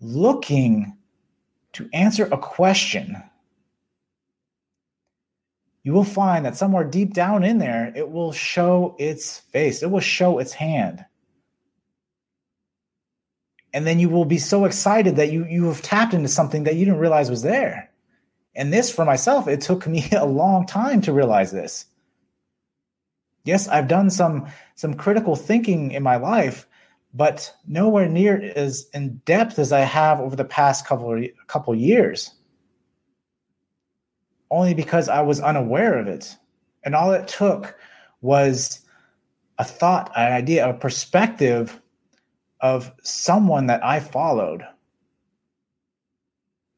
looking 0.01 0.95
to 1.73 1.89
answer 1.93 2.25
a 2.25 2.37
question, 2.37 3.21
you 5.83 5.91
will 5.91 6.03
find 6.03 6.45
that 6.45 6.55
somewhere 6.55 6.83
deep 6.83 7.13
down 7.13 7.43
in 7.43 7.57
there, 7.57 7.91
it 7.95 8.09
will 8.09 8.31
show 8.31 8.95
its 8.97 9.39
face, 9.39 9.83
it 9.83 9.91
will 9.91 9.99
show 9.99 10.39
its 10.39 10.53
hand. 10.53 11.05
And 13.73 13.87
then 13.87 13.99
you 13.99 14.07
will 14.07 14.25
be 14.25 14.37
so 14.37 14.65
excited 14.65 15.15
that 15.15 15.31
you, 15.31 15.45
you 15.45 15.65
have 15.65 15.81
tapped 15.81 16.13
into 16.13 16.29
something 16.29 16.63
that 16.63 16.75
you 16.75 16.85
didn't 16.85 16.99
realize 16.99 17.29
was 17.29 17.41
there. 17.41 17.89
And 18.55 18.71
this, 18.71 18.91
for 18.91 19.03
myself, 19.03 19.47
it 19.47 19.61
took 19.61 19.87
me 19.87 20.07
a 20.11 20.25
long 20.25 20.65
time 20.65 21.01
to 21.01 21.13
realize 21.13 21.51
this. 21.51 21.85
Yes, 23.45 23.67
I've 23.67 23.89
done 23.89 24.09
some 24.09 24.47
some 24.75 24.93
critical 24.93 25.35
thinking 25.35 25.91
in 25.91 26.01
my 26.01 26.15
life, 26.15 26.65
but 27.13 27.53
nowhere 27.67 28.09
near 28.09 28.41
as 28.55 28.87
in 28.93 29.17
depth 29.25 29.59
as 29.59 29.71
I 29.71 29.81
have 29.81 30.19
over 30.19 30.35
the 30.35 30.45
past 30.45 30.85
couple 30.85 31.21
couple 31.47 31.75
years 31.75 32.31
only 34.53 34.75
because 34.75 35.09
I 35.09 35.21
was 35.21 35.41
unaware 35.41 35.97
of 35.97 36.07
it. 36.07 36.37
And 36.83 36.93
all 36.93 37.11
it 37.11 37.27
took 37.27 37.75
was 38.21 38.81
a 39.57 39.63
thought, 39.63 40.11
an 40.15 40.31
idea, 40.31 40.69
a 40.69 40.73
perspective 40.75 41.81
of 42.61 42.91
someone 43.01 43.65
that 43.67 43.83
I 43.83 43.99
followed 43.99 44.63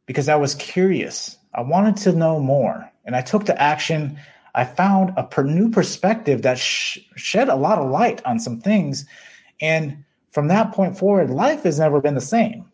because 0.06 0.30
I 0.30 0.38
was 0.38 0.56
curious. 0.56 1.38
I 1.54 1.62
wanted 1.62 1.98
to 1.98 2.14
know 2.14 2.40
more. 2.40 2.90
And 3.04 3.14
I 3.14 3.22
took 3.22 3.46
the 3.46 3.62
action. 3.62 4.18
I 4.56 4.64
found 4.64 5.12
a 5.18 5.44
new 5.44 5.70
perspective 5.70 6.44
that 6.44 6.58
sh- 6.58 7.00
shed 7.18 7.50
a 7.50 7.56
lot 7.56 7.78
of 7.78 7.92
light 7.92 8.26
on 8.26 8.40
some 8.40 8.62
things. 8.62 9.06
And 9.60 10.05
from 10.36 10.50
that 10.50 10.74
point 10.74 10.98
forward, 10.98 11.30
life 11.30 11.64
has 11.64 11.80
never 11.80 12.02
been 12.02 12.14
the 12.14 12.20
same. 12.20 12.66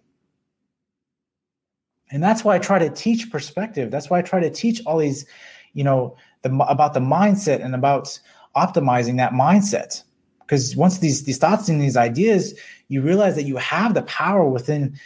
And 2.10 2.24
that's 2.24 2.44
why 2.44 2.56
I 2.56 2.58
try 2.58 2.80
to 2.80 2.90
teach 2.90 3.30
perspective. 3.30 3.92
That's 3.92 4.10
why 4.10 4.18
I 4.18 4.24
try 4.24 4.40
to 4.40 4.50
teach 4.50 4.82
all 4.88 4.98
these, 4.98 5.28
you 5.74 5.84
know, 5.84 6.18
the, 6.42 6.50
about 6.68 6.96
the 6.96 7.00
mindset 7.00 7.64
and 7.64 7.76
about 7.76 8.20
optimizing 8.56 9.18
that 9.18 9.34
mindset. 9.34 10.02
Because 10.40 10.76
once 10.76 10.98
these 10.98 11.24
these 11.26 11.38
thoughts 11.38 11.70
and 11.70 11.80
these 11.80 11.96
ideas, 11.96 12.60
you 12.88 13.04
realize 13.04 13.36
that 13.36 13.44
you 13.44 13.58
have 13.58 13.94
the 13.94 14.02
power 14.04 14.50
within 14.50 15.00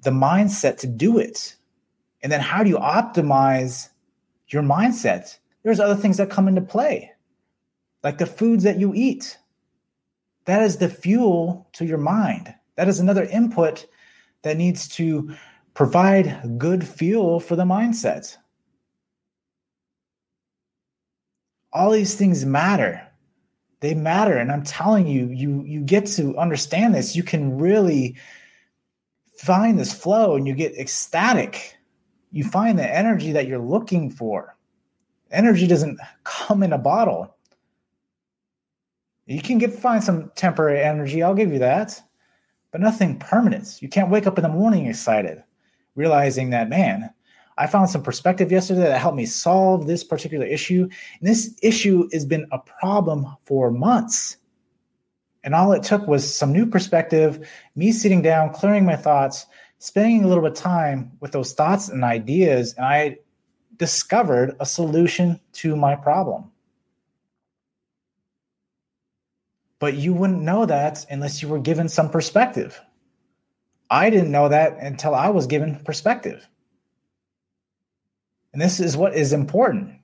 the 0.00 0.10
mindset 0.10 0.78
to 0.78 0.86
do 0.86 1.18
it. 1.18 1.56
And 2.22 2.32
then 2.32 2.40
how 2.40 2.64
do 2.64 2.70
you 2.70 2.78
optimize 2.78 3.90
your 4.48 4.62
mindset? 4.62 5.36
There's 5.62 5.78
other 5.78 5.94
things 5.94 6.16
that 6.16 6.30
come 6.30 6.48
into 6.48 6.62
play, 6.62 7.12
like 8.02 8.16
the 8.16 8.24
foods 8.24 8.64
that 8.64 8.80
you 8.80 8.94
eat. 8.94 9.36
That 10.48 10.62
is 10.62 10.78
the 10.78 10.88
fuel 10.88 11.68
to 11.74 11.84
your 11.84 11.98
mind. 11.98 12.54
That 12.76 12.88
is 12.88 13.00
another 13.00 13.24
input 13.24 13.84
that 14.40 14.56
needs 14.56 14.88
to 14.96 15.36
provide 15.74 16.56
good 16.56 16.88
fuel 16.88 17.38
for 17.38 17.54
the 17.54 17.66
mindset. 17.66 18.34
All 21.70 21.90
these 21.90 22.14
things 22.14 22.46
matter. 22.46 23.06
They 23.80 23.92
matter. 23.92 24.38
And 24.38 24.50
I'm 24.50 24.62
telling 24.62 25.06
you, 25.06 25.26
you, 25.26 25.64
you 25.66 25.82
get 25.82 26.06
to 26.16 26.34
understand 26.38 26.94
this. 26.94 27.14
You 27.14 27.22
can 27.22 27.58
really 27.58 28.16
find 29.36 29.78
this 29.78 29.92
flow 29.92 30.34
and 30.34 30.48
you 30.48 30.54
get 30.54 30.78
ecstatic. 30.78 31.76
You 32.32 32.44
find 32.44 32.78
the 32.78 32.90
energy 32.90 33.32
that 33.32 33.46
you're 33.46 33.58
looking 33.58 34.08
for. 34.08 34.56
Energy 35.30 35.66
doesn't 35.66 36.00
come 36.24 36.62
in 36.62 36.72
a 36.72 36.78
bottle. 36.78 37.36
You 39.28 39.42
can 39.42 39.58
get 39.58 39.74
find 39.74 40.02
some 40.02 40.32
temporary 40.36 40.82
energy, 40.82 41.22
I'll 41.22 41.34
give 41.34 41.52
you 41.52 41.58
that, 41.58 42.00
but 42.72 42.80
nothing 42.80 43.18
permanent. 43.18 43.82
You 43.82 43.88
can't 43.88 44.10
wake 44.10 44.26
up 44.26 44.38
in 44.38 44.42
the 44.42 44.48
morning 44.48 44.86
excited 44.86 45.44
realizing 45.94 46.50
that, 46.50 46.70
man, 46.70 47.10
I 47.58 47.66
found 47.66 47.90
some 47.90 48.04
perspective 48.04 48.52
yesterday 48.52 48.82
that 48.82 49.00
helped 49.00 49.16
me 49.16 49.26
solve 49.26 49.86
this 49.86 50.04
particular 50.04 50.46
issue. 50.46 50.88
And 51.18 51.28
this 51.28 51.58
issue 51.60 52.08
has 52.12 52.24
been 52.24 52.46
a 52.52 52.58
problem 52.58 53.26
for 53.44 53.72
months. 53.72 54.36
And 55.42 55.54
all 55.54 55.72
it 55.72 55.82
took 55.82 56.06
was 56.06 56.32
some 56.32 56.52
new 56.52 56.66
perspective, 56.66 57.46
me 57.74 57.90
sitting 57.90 58.22
down, 58.22 58.54
clearing 58.54 58.86
my 58.86 58.96
thoughts, 58.96 59.44
spending 59.78 60.24
a 60.24 60.28
little 60.28 60.42
bit 60.42 60.52
of 60.52 60.58
time 60.58 61.12
with 61.20 61.32
those 61.32 61.52
thoughts 61.52 61.88
and 61.88 62.04
ideas, 62.04 62.74
and 62.74 62.86
I 62.86 63.18
discovered 63.76 64.56
a 64.60 64.66
solution 64.66 65.40
to 65.54 65.76
my 65.76 65.94
problem. 65.96 66.50
But 69.78 69.94
you 69.94 70.12
wouldn't 70.12 70.42
know 70.42 70.66
that 70.66 71.06
unless 71.10 71.40
you 71.40 71.48
were 71.48 71.60
given 71.60 71.88
some 71.88 72.10
perspective. 72.10 72.80
I 73.90 74.10
didn't 74.10 74.30
know 74.30 74.48
that 74.48 74.76
until 74.80 75.14
I 75.14 75.28
was 75.28 75.46
given 75.46 75.76
perspective. 75.84 76.46
And 78.52 78.60
this 78.60 78.80
is 78.80 78.96
what 78.96 79.14
is 79.14 79.32
important. 79.32 79.94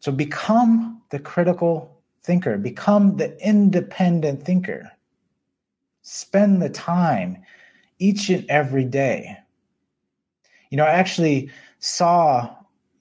So 0.00 0.12
become 0.12 1.02
the 1.10 1.18
critical 1.18 2.00
thinker, 2.22 2.56
become 2.56 3.16
the 3.16 3.36
independent 3.46 4.44
thinker. 4.44 4.90
Spend 6.02 6.62
the 6.62 6.70
time 6.70 7.42
each 7.98 8.28
and 8.28 8.44
every 8.48 8.84
day. 8.84 9.36
You 10.70 10.76
know, 10.76 10.84
I 10.84 10.90
actually 10.90 11.50
saw 11.78 12.48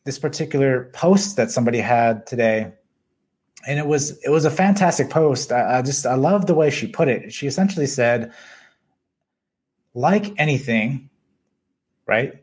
this 0.03 0.19
particular 0.19 0.89
post 0.93 1.37
that 1.37 1.51
somebody 1.51 1.79
had 1.79 2.25
today 2.27 2.71
and 3.67 3.79
it 3.79 3.87
was 3.87 4.11
it 4.23 4.29
was 4.29 4.45
a 4.45 4.51
fantastic 4.51 5.09
post 5.09 5.51
I, 5.51 5.79
I 5.79 5.81
just 5.81 6.05
i 6.05 6.15
love 6.15 6.45
the 6.45 6.55
way 6.55 6.69
she 6.69 6.87
put 6.87 7.07
it 7.07 7.31
she 7.33 7.47
essentially 7.47 7.87
said 7.87 8.33
like 9.93 10.33
anything, 10.37 11.09
right? 12.07 12.33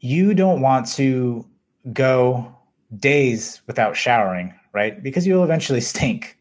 You 0.00 0.34
don't 0.34 0.60
want 0.60 0.86
to 0.92 1.46
go 1.92 2.54
days 2.98 3.60
without 3.66 3.96
showering, 3.96 4.54
right? 4.72 5.02
Because 5.02 5.26
you'll 5.26 5.44
eventually 5.44 5.80
stink. 5.92 6.36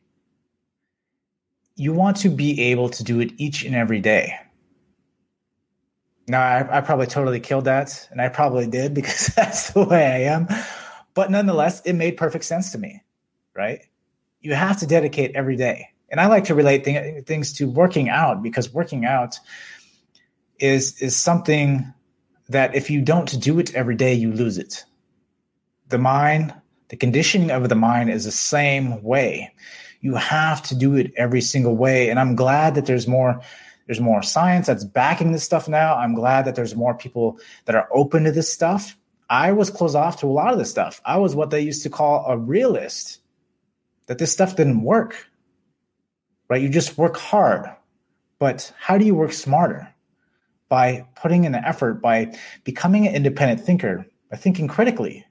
You 1.76 1.93
want 1.93 2.17
to 2.17 2.30
be 2.30 2.60
able 2.62 2.89
to 2.89 3.04
do 3.04 3.19
it 3.19 3.32
each 3.38 3.63
and 3.63 3.76
every 3.76 4.00
day. 4.00 4.34
Now, 6.30 6.41
I, 6.41 6.80
I 6.80 6.82
probably 6.82 7.06
totally 7.06 7.39
killed 7.39 7.65
that, 7.65 8.08
and 8.12 8.21
I 8.21 8.28
probably 8.28 8.67
did 8.67 8.93
because 8.93 9.28
that's 9.28 9.71
the 9.71 9.84
way 9.84 10.06
I 10.06 10.34
am. 10.34 10.47
But 11.13 11.32
nonetheless, 11.32 11.82
it 11.82 11.93
made 11.93 12.17
perfect 12.17 12.45
sense 12.45 12.71
to 12.71 12.78
me, 12.78 13.02
right? 13.58 13.82
You 14.41 14.54
have 14.54 14.80
to 14.80 14.88
dedicate 14.88 15.36
every 15.36 15.56
day. 15.56 15.89
And 16.10 16.22
I 16.22 16.28
like 16.28 16.46
to 16.46 16.56
relate 16.56 16.86
th- 16.86 17.26
things 17.26 17.52
to 17.54 17.70
working 17.70 18.08
out 18.08 18.41
because 18.41 18.74
working 18.74 19.04
out 19.04 19.39
is 20.60 21.00
is 21.02 21.15
something 21.15 21.93
that 22.50 22.76
if 22.76 22.89
you 22.89 23.02
don't 23.02 23.39
do 23.41 23.60
it 23.60 23.76
every 23.76 23.96
day, 23.96 24.13
you 24.13 24.32
lose 24.32 24.58
it. 24.58 24.86
The 25.89 25.98
mind, 25.98 26.54
the 26.89 26.96
conditioning 26.96 27.52
of 27.52 27.67
the 27.67 27.76
mind 27.76 28.10
is 28.10 28.24
the 28.24 28.32
same 28.32 29.04
way. 29.04 29.54
You 30.00 30.15
have 30.15 30.62
to 30.63 30.76
do 30.76 30.96
it 30.96 31.12
every 31.17 31.41
single 31.41 31.76
way. 31.76 32.10
And 32.10 32.20
I'm 32.20 32.36
glad 32.36 32.76
that 32.76 32.86
there's 32.86 33.08
more 33.08 33.41
there's 33.88 34.02
more 34.02 34.22
science 34.22 34.67
that's 34.67 34.84
backing 34.84 35.32
this 35.32 35.43
stuff 35.43 35.67
now. 35.67 35.96
I'm 35.96 36.13
glad 36.13 36.46
that 36.46 36.56
there's 36.56 36.76
more 36.76 36.93
people 36.93 37.39
that 37.65 37.76
are 37.76 37.88
open 37.91 38.26
to 38.26 38.32
this 38.32 38.52
stuff. 38.52 38.98
I 39.30 39.52
was 39.54 39.70
closed 39.70 39.96
off 39.96 40.20
to 40.20 40.28
a 40.28 40.32
lot 40.32 40.54
of 40.54 40.60
this 40.60 40.70
stuff. 40.70 41.02
I 41.06 41.17
was 41.17 41.36
what 41.36 41.50
they 41.50 41.62
used 41.62 41.84
to 41.84 41.89
call 41.89 42.26
a 42.28 42.38
realist. 42.38 43.20
That 44.08 44.17
this 44.17 44.32
stuff 44.32 44.56
didn't 44.56 44.84
work. 44.84 45.28
Right? 46.50 46.62
You 46.62 46.70
just 46.70 46.98
work 46.98 47.17
hard. 47.17 47.65
But 48.39 48.74
how 48.80 48.98
do 48.98 49.06
you 49.06 49.15
work 49.15 49.34
smarter? 49.34 49.93
by 50.70 51.08
putting 51.15 51.46
in 51.46 51.52
the 51.52 51.65
effort, 51.65 52.02
by 52.02 52.34
becoming 52.63 53.08
an 53.08 53.15
independent 53.15 53.62
thinker, 53.62 54.06
by 54.30 54.38
thinking 54.38 54.67
critically, 54.67 55.26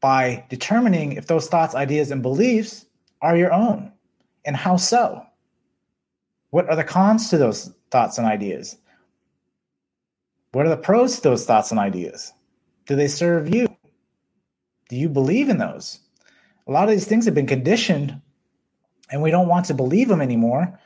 by 0.00 0.44
determining 0.48 1.12
if 1.12 1.26
those 1.26 1.48
thoughts, 1.48 1.74
ideas, 1.74 2.10
and 2.10 2.22
beliefs 2.22 2.86
are 3.20 3.36
your 3.36 3.52
own. 3.52 3.92
And 4.44 4.56
how 4.56 4.76
so? 4.76 5.24
What 6.50 6.68
are 6.68 6.76
the 6.76 6.84
cons 6.84 7.30
to 7.30 7.38
those 7.38 7.72
thoughts 7.90 8.18
and 8.18 8.26
ideas? 8.26 8.76
What 10.52 10.66
are 10.66 10.70
the 10.70 10.76
pros 10.76 11.16
to 11.16 11.22
those 11.22 11.46
thoughts 11.46 11.70
and 11.70 11.78
ideas? 11.78 12.32
Do 12.86 12.96
they 12.96 13.08
serve 13.08 13.54
you? 13.54 13.68
Do 14.88 14.96
you 14.96 15.08
believe 15.08 15.48
in 15.48 15.58
those? 15.58 16.00
A 16.66 16.72
lot 16.72 16.84
of 16.84 16.90
these 16.90 17.06
things 17.06 17.24
have 17.24 17.34
been 17.34 17.46
conditioned 17.46 18.20
and 19.10 19.22
we 19.22 19.30
don't 19.30 19.48
want 19.48 19.66
to 19.66 19.74
believe 19.74 20.08
them 20.08 20.20
anymore. 20.20 20.78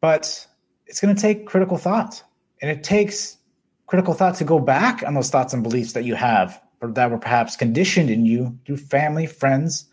But 0.00 0.46
it's 0.86 1.00
going 1.00 1.14
to 1.14 1.20
take 1.20 1.46
critical 1.46 1.78
thought. 1.78 2.22
And 2.60 2.70
it 2.70 2.82
takes 2.82 3.38
critical 3.86 4.14
thought 4.14 4.36
to 4.36 4.44
go 4.44 4.58
back 4.58 5.02
on 5.06 5.14
those 5.14 5.30
thoughts 5.30 5.52
and 5.52 5.62
beliefs 5.62 5.92
that 5.94 6.04
you 6.04 6.14
have 6.14 6.60
or 6.80 6.90
that 6.92 7.10
were 7.10 7.18
perhaps 7.18 7.56
conditioned 7.56 8.10
in 8.10 8.24
you 8.24 8.58
through 8.64 8.76
family, 8.76 9.26
friends, 9.26 9.86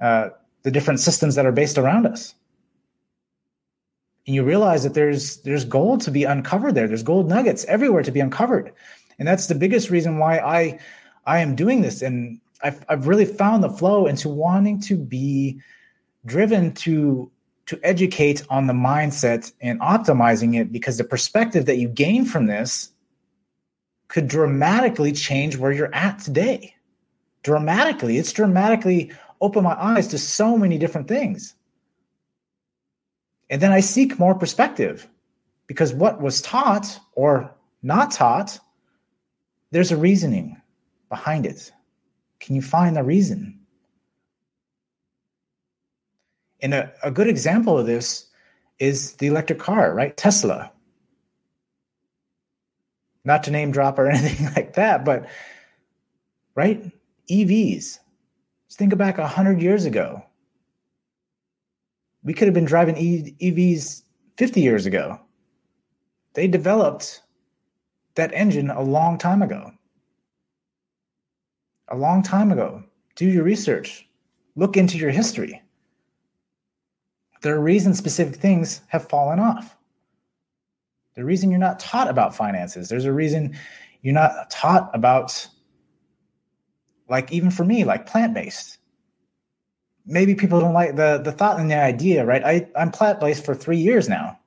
uh, 0.00 0.30
the 0.62 0.70
different 0.70 1.00
systems 1.00 1.34
that 1.34 1.46
are 1.46 1.52
based 1.52 1.78
around 1.78 2.06
us. 2.06 2.34
And 4.26 4.34
you 4.34 4.44
realize 4.44 4.82
that 4.84 4.94
there's 4.94 5.38
there's 5.38 5.64
gold 5.64 6.02
to 6.02 6.10
be 6.10 6.24
uncovered 6.24 6.74
there. 6.74 6.86
There's 6.86 7.02
gold 7.02 7.28
nuggets 7.28 7.64
everywhere 7.64 8.02
to 8.02 8.12
be 8.12 8.20
uncovered. 8.20 8.72
And 9.18 9.26
that's 9.26 9.46
the 9.46 9.54
biggest 9.54 9.88
reason 9.88 10.18
why 10.18 10.38
I 10.38 10.78
I 11.24 11.38
am 11.38 11.54
doing 11.56 11.80
this. 11.80 12.02
And 12.02 12.40
I've 12.62 12.84
I've 12.88 13.06
really 13.06 13.24
found 13.24 13.62
the 13.62 13.70
flow 13.70 14.06
into 14.06 14.28
wanting 14.28 14.80
to 14.82 14.96
be 14.96 15.60
driven 16.26 16.72
to 16.74 17.30
to 17.66 17.78
educate 17.82 18.42
on 18.48 18.66
the 18.66 18.72
mindset 18.72 19.52
and 19.60 19.80
optimizing 19.80 20.58
it 20.58 20.72
because 20.72 20.96
the 20.96 21.04
perspective 21.04 21.66
that 21.66 21.76
you 21.76 21.88
gain 21.88 22.24
from 22.24 22.46
this 22.46 22.90
could 24.08 24.26
dramatically 24.26 25.12
change 25.12 25.56
where 25.56 25.70
you're 25.70 25.94
at 25.94 26.18
today. 26.18 26.74
Dramatically. 27.42 28.16
It's 28.16 28.32
dramatically 28.32 29.12
opened 29.40 29.64
my 29.64 29.80
eyes 29.80 30.08
to 30.08 30.18
so 30.18 30.56
many 30.56 30.78
different 30.78 31.08
things. 31.08 31.54
And 33.50 33.60
then 33.60 33.70
I 33.70 33.80
seek 33.80 34.18
more 34.18 34.34
perspective 34.34 35.08
because 35.66 35.92
what 35.92 36.20
was 36.20 36.42
taught 36.42 36.98
or 37.12 37.54
not 37.82 38.10
taught, 38.10 38.58
there's 39.70 39.92
a 39.92 39.96
reasoning 39.96 40.60
behind 41.08 41.46
it. 41.46 41.70
Can 42.40 42.54
you 42.54 42.62
find 42.62 42.96
the 42.96 43.02
reason? 43.02 43.58
And 46.60 46.74
a, 46.74 46.92
a 47.02 47.10
good 47.10 47.28
example 47.28 47.78
of 47.78 47.86
this 47.86 48.26
is 48.78 49.12
the 49.14 49.26
electric 49.26 49.58
car, 49.58 49.94
right? 49.94 50.16
Tesla. 50.16 50.70
Not 53.24 53.42
to 53.44 53.50
name 53.50 53.70
drop 53.70 53.98
or 53.98 54.06
anything 54.10 54.46
like 54.54 54.74
that, 54.74 55.04
but 55.04 55.28
right? 56.54 56.90
EVs. 57.30 57.98
Just 58.68 58.78
think 58.78 58.96
back 58.96 59.18
100 59.18 59.60
years 59.62 59.84
ago. 59.84 60.24
We 62.22 62.34
could 62.34 62.48
have 62.48 62.54
been 62.54 62.64
driving 62.64 62.96
EVs 62.96 64.02
50 64.36 64.60
years 64.60 64.86
ago. 64.86 65.20
They 66.34 66.48
developed 66.48 67.22
that 68.16 68.32
engine 68.34 68.70
a 68.70 68.82
long 68.82 69.18
time 69.18 69.42
ago. 69.42 69.72
A 71.90 71.96
long 71.96 72.22
time 72.22 72.52
ago. 72.52 72.82
Do 73.16 73.26
your 73.26 73.44
research, 73.44 74.06
look 74.54 74.76
into 74.76 74.98
your 74.98 75.10
history 75.10 75.62
there 77.42 77.54
are 77.54 77.60
reasons 77.60 77.98
specific 77.98 78.36
things 78.36 78.80
have 78.88 79.08
fallen 79.08 79.38
off. 79.38 79.76
The 81.14 81.24
reason 81.24 81.50
you're 81.50 81.60
not 81.60 81.80
taught 81.80 82.08
about 82.08 82.34
finances, 82.34 82.88
there's 82.88 83.04
a 83.04 83.12
reason 83.12 83.56
you're 84.02 84.14
not 84.14 84.50
taught 84.50 84.90
about, 84.94 85.46
like, 87.08 87.32
even 87.32 87.50
for 87.50 87.64
me, 87.64 87.84
like 87.84 88.06
plant 88.06 88.34
based. 88.34 88.78
Maybe 90.06 90.34
people 90.34 90.60
don't 90.60 90.72
like 90.72 90.96
the, 90.96 91.20
the 91.22 91.32
thought 91.32 91.60
and 91.60 91.70
the 91.70 91.76
idea, 91.76 92.24
right? 92.24 92.42
I, 92.44 92.68
I'm 92.76 92.90
plant 92.90 93.20
based 93.20 93.44
for 93.44 93.54
three 93.54 93.76
years 93.76 94.08
now. 94.08 94.38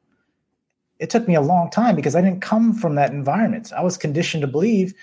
It 0.98 1.10
took 1.10 1.28
me 1.28 1.36
a 1.36 1.42
long 1.42 1.70
time 1.70 1.96
because 1.96 2.16
I 2.16 2.22
didn't 2.22 2.42
come 2.42 2.74
from 2.74 2.96
that 2.96 3.12
environment. 3.12 3.72
I 3.74 3.84
was 3.84 3.98
conditioned 3.98 4.42
to 4.42 4.48
believe 4.48 4.94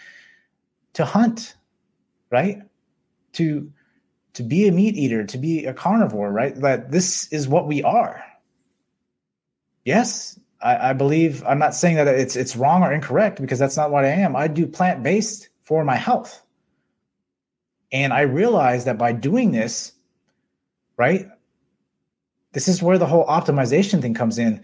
to 0.94 1.05
hunt, 1.05 1.55
right? 2.30 2.62
To 3.34 3.72
to 4.34 4.42
be 4.42 4.68
a 4.68 4.72
meat 4.72 4.96
eater, 4.96 5.24
to 5.24 5.38
be 5.38 5.64
a 5.64 5.74
carnivore, 5.74 6.30
right? 6.30 6.54
That 6.54 6.90
this 6.90 7.32
is 7.32 7.48
what 7.48 7.66
we 7.66 7.82
are. 7.82 8.22
Yes, 9.84 10.38
I, 10.60 10.90
I, 10.90 10.92
believe 10.92 11.42
I'm 11.46 11.58
not 11.58 11.74
saying 11.74 11.96
that 11.96 12.06
it's 12.06 12.36
it's 12.36 12.54
wrong 12.56 12.82
or 12.82 12.92
incorrect 12.92 13.40
because 13.40 13.58
that's 13.58 13.76
not 13.76 13.90
what 13.90 14.04
I 14.04 14.08
am. 14.08 14.36
I 14.36 14.48
do 14.48 14.66
plant 14.66 15.02
based 15.02 15.48
for 15.62 15.84
my 15.84 15.96
health, 15.96 16.42
and 17.90 18.12
I 18.12 18.22
realize 18.22 18.84
that 18.84 18.98
by 18.98 19.12
doing 19.12 19.50
this, 19.50 19.92
right, 20.96 21.28
this 22.52 22.68
is 22.68 22.82
where 22.82 22.98
the 22.98 23.06
whole 23.06 23.26
optimization 23.26 24.02
thing 24.02 24.14
comes 24.14 24.38
in. 24.38 24.62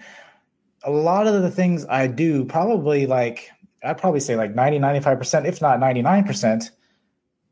A 0.82 0.90
lot 0.90 1.26
of 1.26 1.42
the 1.42 1.50
things 1.50 1.86
I 1.86 2.06
do, 2.06 2.44
probably 2.44 3.06
like 3.06 3.50
I'd 3.82 3.98
probably 3.98 4.20
say 4.20 4.36
like 4.36 4.54
90, 4.54 4.78
95%, 4.78 5.46
if 5.46 5.60
not 5.60 5.78
99%, 5.78 6.70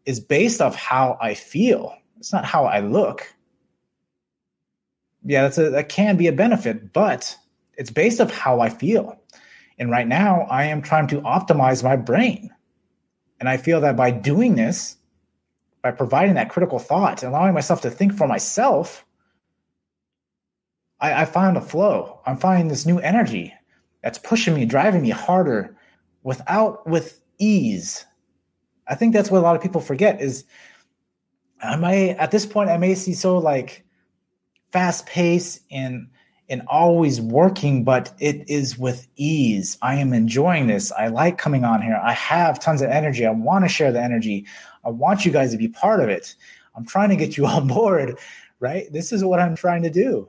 is 0.07 0.21
based 0.21 0.61
off 0.61 0.75
how 0.75 1.19
I 1.21 1.35
feel 1.35 1.97
it's 2.23 2.33
not 2.33 2.45
how 2.45 2.67
I 2.67 2.79
look. 2.79 3.35
Yeah, 5.25 5.43
that's 5.43 5.59
a 5.59 5.71
that 5.71 5.88
can 5.88 6.17
be 6.17 6.29
a 6.29 6.33
benefit, 6.33 6.93
but 6.93 7.37
it's 7.77 7.91
based 7.91 8.21
off 8.21 8.31
how 8.31 8.61
I 8.61 8.69
feel. 8.69 9.21
And 9.77 9.91
right 9.91 10.07
now, 10.07 10.43
I 10.43 10.67
am 10.67 10.83
trying 10.83 11.09
to 11.09 11.21
optimize 11.23 11.83
my 11.83 11.97
brain. 11.97 12.51
And 13.41 13.49
I 13.49 13.57
feel 13.57 13.81
that 13.81 13.97
by 13.97 14.12
doing 14.12 14.55
this, 14.55 14.97
by 15.83 15.91
providing 15.91 16.35
that 16.37 16.49
critical 16.49 16.79
thought, 16.79 17.25
allowing 17.25 17.55
myself 17.55 17.81
to 17.81 17.91
think 17.91 18.15
for 18.15 18.29
myself, 18.29 19.05
I, 21.01 21.23
I 21.23 21.25
found 21.25 21.57
a 21.57 21.61
flow. 21.61 22.21
I'm 22.25 22.37
finding 22.37 22.69
this 22.69 22.87
new 22.87 23.01
energy 23.01 23.53
that's 24.05 24.19
pushing 24.19 24.55
me, 24.55 24.65
driving 24.65 25.03
me 25.03 25.11
harder 25.11 25.77
without 26.23 26.87
with 26.87 27.21
ease. 27.41 28.07
I 28.93 28.95
think 28.95 29.15
that's 29.15 29.31
what 29.31 29.39
a 29.39 29.41
lot 29.41 29.57
of 29.57 29.63
people 29.63 29.81
forget 29.81 30.21
is 30.21 30.45
I 31.63 31.77
may 31.77 32.11
at 32.11 32.31
this 32.31 32.45
point 32.45 32.69
I 32.69 32.77
may 32.77 32.95
see 32.95 33.15
so 33.15 33.39
like 33.39 33.87
fast 34.71 35.07
pace 35.07 35.61
and 35.71 36.09
and 36.51 36.61
always 36.67 37.19
working, 37.19 37.85
but 37.85 38.13
it 38.19 38.47
is 38.51 38.77
with 38.77 39.09
ease. 39.17 39.79
I 39.81 39.95
am 39.95 40.13
enjoying 40.13 40.67
this. 40.67 40.93
I 40.93 41.09
like 41.09 41.39
coming 41.39 41.65
on 41.65 41.81
here. 41.81 41.99
I 42.03 42.13
have 42.13 42.61
tons 42.61 42.83
of 42.83 42.91
energy. 42.91 43.25
I 43.25 43.31
want 43.31 43.65
to 43.65 43.69
share 43.71 43.93
the 43.93 44.03
energy. 44.03 44.45
I 44.85 44.91
want 44.91 45.25
you 45.25 45.33
guys 45.33 45.53
to 45.53 45.57
be 45.57 45.69
part 45.69 46.01
of 46.01 46.11
it. 46.11 46.35
I'm 46.75 46.85
trying 46.85 47.09
to 47.09 47.17
get 47.17 47.39
you 47.39 47.47
on 47.57 47.69
board, 47.69 48.19
right? 48.61 48.93
This 48.93 49.11
is 49.11 49.25
what 49.25 49.41
I'm 49.41 49.57
trying 49.57 49.85
to 49.85 49.91
do. 49.91 50.29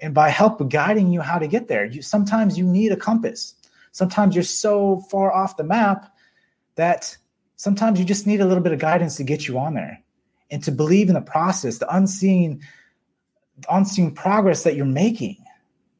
And 0.00 0.14
by 0.14 0.28
help 0.28 0.70
guiding 0.70 1.10
you 1.10 1.20
how 1.20 1.40
to 1.40 1.48
get 1.48 1.66
there, 1.66 1.84
you 1.84 2.00
sometimes 2.00 2.56
you 2.56 2.64
need 2.64 2.92
a 2.92 2.96
compass. 2.96 3.54
Sometimes 3.90 4.36
you're 4.36 4.44
so 4.44 4.98
far 5.10 5.32
off 5.32 5.56
the 5.56 5.64
map 5.64 6.14
that 6.76 7.16
sometimes 7.56 7.98
you 7.98 8.04
just 8.04 8.26
need 8.26 8.40
a 8.40 8.46
little 8.46 8.62
bit 8.62 8.72
of 8.72 8.78
guidance 8.78 9.16
to 9.16 9.24
get 9.24 9.46
you 9.46 9.58
on 9.58 9.74
there 9.74 10.02
and 10.50 10.62
to 10.64 10.72
believe 10.72 11.08
in 11.08 11.14
the 11.14 11.20
process, 11.20 11.78
the 11.78 11.96
unseen, 11.96 12.60
unseen 13.70 14.12
progress 14.12 14.62
that 14.64 14.76
you're 14.76 14.84
making, 14.84 15.36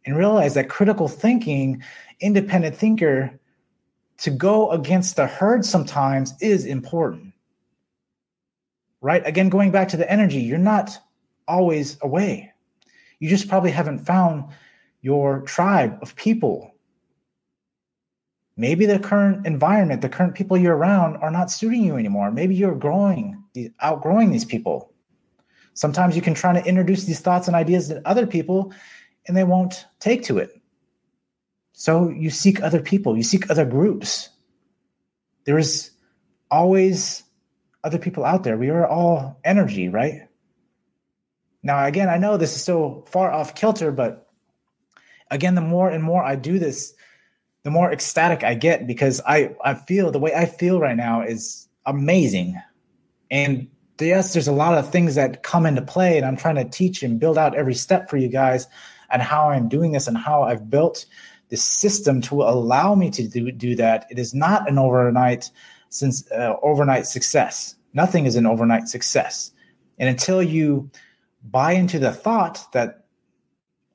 and 0.04 0.16
realize 0.16 0.54
that 0.54 0.68
critical 0.68 1.08
thinking, 1.08 1.82
independent 2.20 2.76
thinker, 2.76 3.38
to 4.18 4.30
go 4.30 4.70
against 4.70 5.16
the 5.16 5.26
herd 5.26 5.64
sometimes 5.64 6.34
is 6.40 6.66
important. 6.66 7.32
Right? 9.00 9.26
Again, 9.26 9.48
going 9.48 9.70
back 9.70 9.88
to 9.88 9.96
the 9.96 10.10
energy, 10.10 10.40
you're 10.40 10.58
not 10.58 10.98
always 11.46 11.98
away. 12.00 12.52
You 13.18 13.28
just 13.28 13.48
probably 13.48 13.70
haven't 13.70 14.00
found 14.00 14.44
your 15.02 15.42
tribe 15.42 15.98
of 16.00 16.16
people 16.16 16.73
maybe 18.56 18.86
the 18.86 18.98
current 18.98 19.46
environment, 19.46 20.02
the 20.02 20.08
current 20.08 20.34
people 20.34 20.56
you're 20.56 20.76
around 20.76 21.16
are 21.18 21.30
not 21.30 21.50
suiting 21.50 21.82
you 21.82 21.96
anymore. 21.96 22.30
Maybe 22.30 22.54
you're 22.54 22.74
growing, 22.74 23.42
outgrowing 23.80 24.30
these 24.30 24.44
people. 24.44 24.92
Sometimes 25.74 26.14
you 26.14 26.22
can 26.22 26.34
try 26.34 26.52
to 26.52 26.66
introduce 26.66 27.04
these 27.04 27.20
thoughts 27.20 27.48
and 27.48 27.56
ideas 27.56 27.88
to 27.88 28.06
other 28.06 28.26
people 28.26 28.72
and 29.26 29.36
they 29.36 29.44
won't 29.44 29.86
take 29.98 30.24
to 30.24 30.38
it. 30.38 30.60
So 31.72 32.08
you 32.08 32.30
seek 32.30 32.62
other 32.62 32.80
people, 32.80 33.16
you 33.16 33.24
seek 33.24 33.50
other 33.50 33.64
groups. 33.64 34.28
There 35.44 35.58
is 35.58 35.90
always 36.50 37.24
other 37.82 37.98
people 37.98 38.24
out 38.24 38.44
there. 38.44 38.56
We 38.56 38.70
are 38.70 38.86
all 38.86 39.40
energy, 39.44 39.88
right? 39.88 40.28
Now, 41.62 41.84
again, 41.84 42.08
I 42.08 42.18
know 42.18 42.36
this 42.36 42.54
is 42.54 42.62
so 42.62 43.04
far 43.08 43.32
off 43.32 43.54
kilter, 43.54 43.90
but 43.90 44.28
again, 45.30 45.54
the 45.54 45.60
more 45.60 45.90
and 45.90 46.04
more 46.04 46.22
I 46.22 46.36
do 46.36 46.58
this, 46.58 46.94
the 47.64 47.70
more 47.70 47.92
ecstatic 47.92 48.44
I 48.44 48.54
get 48.54 48.86
because 48.86 49.20
I 49.26 49.54
I 49.64 49.74
feel 49.74 50.10
the 50.10 50.20
way 50.20 50.34
I 50.34 50.46
feel 50.46 50.78
right 50.78 50.96
now 50.96 51.22
is 51.22 51.68
amazing. 51.86 52.60
And 53.30 53.68
yes, 53.98 54.32
there's 54.32 54.48
a 54.48 54.52
lot 54.52 54.78
of 54.78 54.90
things 54.90 55.16
that 55.16 55.42
come 55.42 55.66
into 55.66 55.82
play, 55.82 56.16
and 56.16 56.26
I'm 56.26 56.36
trying 56.36 56.56
to 56.56 56.64
teach 56.64 57.02
and 57.02 57.18
build 57.18 57.36
out 57.36 57.56
every 57.56 57.74
step 57.74 58.08
for 58.08 58.16
you 58.16 58.28
guys 58.28 58.66
and 59.10 59.22
how 59.22 59.48
I'm 59.48 59.68
doing 59.68 59.92
this 59.92 60.06
and 60.06 60.16
how 60.16 60.42
I've 60.42 60.70
built 60.70 61.06
this 61.48 61.64
system 61.64 62.20
to 62.22 62.42
allow 62.42 62.94
me 62.94 63.10
to 63.10 63.28
do, 63.28 63.50
do 63.52 63.74
that. 63.76 64.06
It 64.10 64.18
is 64.18 64.34
not 64.34 64.68
an 64.68 64.78
overnight 64.78 65.50
since 65.88 66.30
uh, 66.32 66.56
overnight 66.62 67.06
success. 67.06 67.76
Nothing 67.92 68.26
is 68.26 68.36
an 68.36 68.46
overnight 68.46 68.88
success. 68.88 69.52
And 69.98 70.08
until 70.08 70.42
you 70.42 70.90
buy 71.44 71.72
into 71.72 71.98
the 71.98 72.12
thought 72.12 72.66
that 72.72 73.03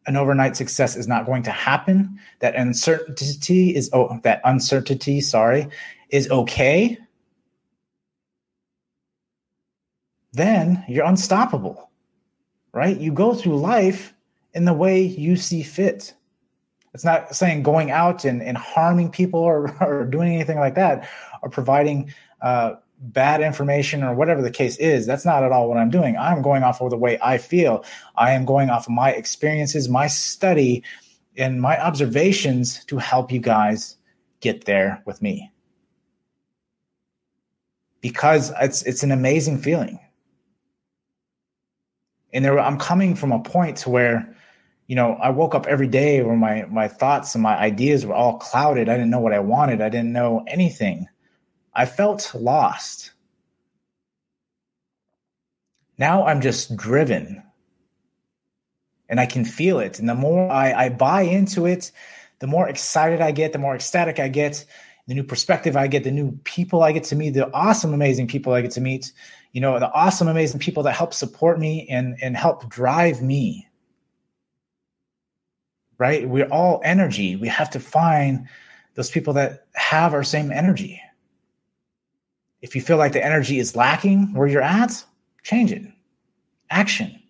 an 0.10 0.18
overnight 0.18 0.58
success 0.58 0.96
is 0.96 1.08
not 1.08 1.28
going 1.28 1.44
to 1.44 1.52
happen, 1.52 2.20
that 2.40 2.56
uncertainty 2.56 3.76
is 3.76 3.92
oh 3.94 4.20
that 4.24 4.42
uncertainty, 4.44 5.22
sorry, 5.22 5.68
is 6.10 6.30
okay, 6.32 6.98
then 10.34 10.84
you're 10.90 11.06
unstoppable. 11.06 11.92
Right? 12.74 13.00
You 13.00 13.12
go 13.12 13.36
through 13.36 13.60
life 13.60 14.16
in 14.54 14.66
the 14.66 14.74
way 14.74 15.04
you 15.04 15.36
see 15.36 15.62
fit. 15.62 16.16
It's 16.96 17.06
not 17.06 17.36
saying 17.36 17.62
going 17.62 17.92
out 17.92 18.26
and, 18.26 18.42
and 18.42 18.58
harming 18.58 19.12
people 19.12 19.40
or, 19.40 19.76
or 19.84 20.06
doing 20.06 20.34
anything 20.34 20.58
like 20.58 20.74
that 20.76 21.08
or 21.44 21.50
providing 21.50 22.12
uh, 22.42 22.74
bad 23.00 23.42
information 23.42 24.04
or 24.04 24.14
whatever 24.14 24.42
the 24.42 24.52
case 24.52 24.78
is. 24.78 25.06
That's 25.06 25.26
not 25.26 25.44
at 25.44 25.52
all 25.52 25.70
what 25.70 25.78
I'm 25.78 25.90
doing. 25.90 26.18
I'm 26.18 26.42
going 26.42 26.64
off 26.64 26.82
of 26.82 26.90
the 26.90 26.98
way 26.98 27.18
I 27.22 27.38
feel. 27.38 27.86
I 28.16 28.32
am 28.32 28.46
going 28.46 28.70
off 28.70 28.88
of 28.88 28.94
my 28.94 29.12
experiences, 29.12 29.88
my 29.88 30.08
study, 30.08 30.84
and 31.38 31.62
my 31.62 31.82
observations 31.82 32.84
to 32.86 32.98
help 32.98 33.32
you 33.32 33.40
guys 33.40 33.98
get 34.42 34.66
there 34.66 35.02
with 35.06 35.22
me. 35.22 35.52
Because 38.02 38.52
it's 38.62 38.84
it's 38.84 39.04
an 39.04 39.12
amazing 39.12 39.60
feeling. 39.60 40.00
And 42.32 42.46
there 42.46 42.60
I'm 42.60 42.78
coming 42.78 43.16
from 43.16 43.32
a 43.32 43.40
point 43.40 43.78
to 43.78 43.90
where 43.90 44.36
you 44.90 44.96
know, 44.96 45.14
I 45.22 45.30
woke 45.30 45.54
up 45.54 45.68
every 45.68 45.88
day 45.88 46.24
where 46.24 46.36
my 46.36 46.66
my 46.66 46.88
thoughts 46.88 47.36
and 47.36 47.44
my 47.44 47.56
ideas 47.56 48.08
were 48.08 48.16
all 48.16 48.40
clouded. 48.40 48.90
I 48.90 48.96
didn't 48.96 49.12
know 49.12 49.20
what 49.20 49.34
I 49.34 49.40
wanted. 49.40 49.82
I 49.82 49.90
didn't 49.90 50.12
know 50.12 50.44
anything. 50.48 51.08
I 51.74 51.86
felt 51.86 52.34
lost. 52.36 53.12
Now 55.98 56.26
I'm 56.26 56.42
just 56.42 56.76
driven 56.76 57.44
and 59.10 59.20
I 59.20 59.26
can 59.26 59.44
feel 59.44 59.80
it. 59.80 60.00
And 60.00 60.08
the 60.08 60.16
more 60.16 60.50
I, 60.50 60.86
I 60.86 60.90
buy 60.90 61.22
into 61.22 61.66
it, 61.66 61.92
the 62.40 62.48
more 62.48 62.70
excited 62.70 63.22
I 63.22 63.32
get, 63.32 63.52
the 63.52 63.60
more 63.60 63.76
ecstatic 63.76 64.20
I 64.20 64.30
get, 64.30 64.66
the 65.08 65.14
new 65.16 65.24
perspective 65.24 65.76
I 65.76 65.88
get, 65.88 66.04
the 66.04 66.12
new 66.12 66.32
people 66.44 66.84
I 66.84 66.92
get 66.92 67.04
to 67.06 67.16
meet, 67.16 67.32
the 67.32 67.52
awesome, 67.54 67.94
amazing 67.94 68.28
people 68.28 68.54
I 68.54 68.62
get 68.62 68.72
to 68.72 68.82
meet, 68.82 69.12
you 69.52 69.60
know, 69.60 69.80
the 69.80 69.92
awesome, 69.92 70.28
amazing 70.28 70.60
people 70.60 70.84
that 70.84 70.94
help 70.94 71.14
support 71.14 71.60
me 71.60 71.88
and, 71.90 72.16
and 72.22 72.38
help 72.38 72.70
drive 72.70 73.22
me. 73.22 73.68
Right? 75.98 76.30
We're 76.30 76.48
all 76.48 76.80
energy. 76.86 77.36
We 77.36 77.50
have 77.50 77.72
to 77.72 77.80
find 77.80 78.48
those 78.94 79.10
people 79.10 79.34
that 79.34 79.66
have 79.74 80.14
our 80.14 80.24
same 80.24 80.52
energy. 80.52 81.02
If 82.62 82.76
you 82.76 82.82
feel 82.82 82.98
like 82.98 83.14
the 83.14 83.26
energy 83.26 83.60
is 83.60 83.76
lacking 83.76 84.34
where 84.34 84.48
you're 84.48 84.62
at, 84.62 85.04
change 85.44 85.72
it. 85.72 85.84
Action. 86.70 87.22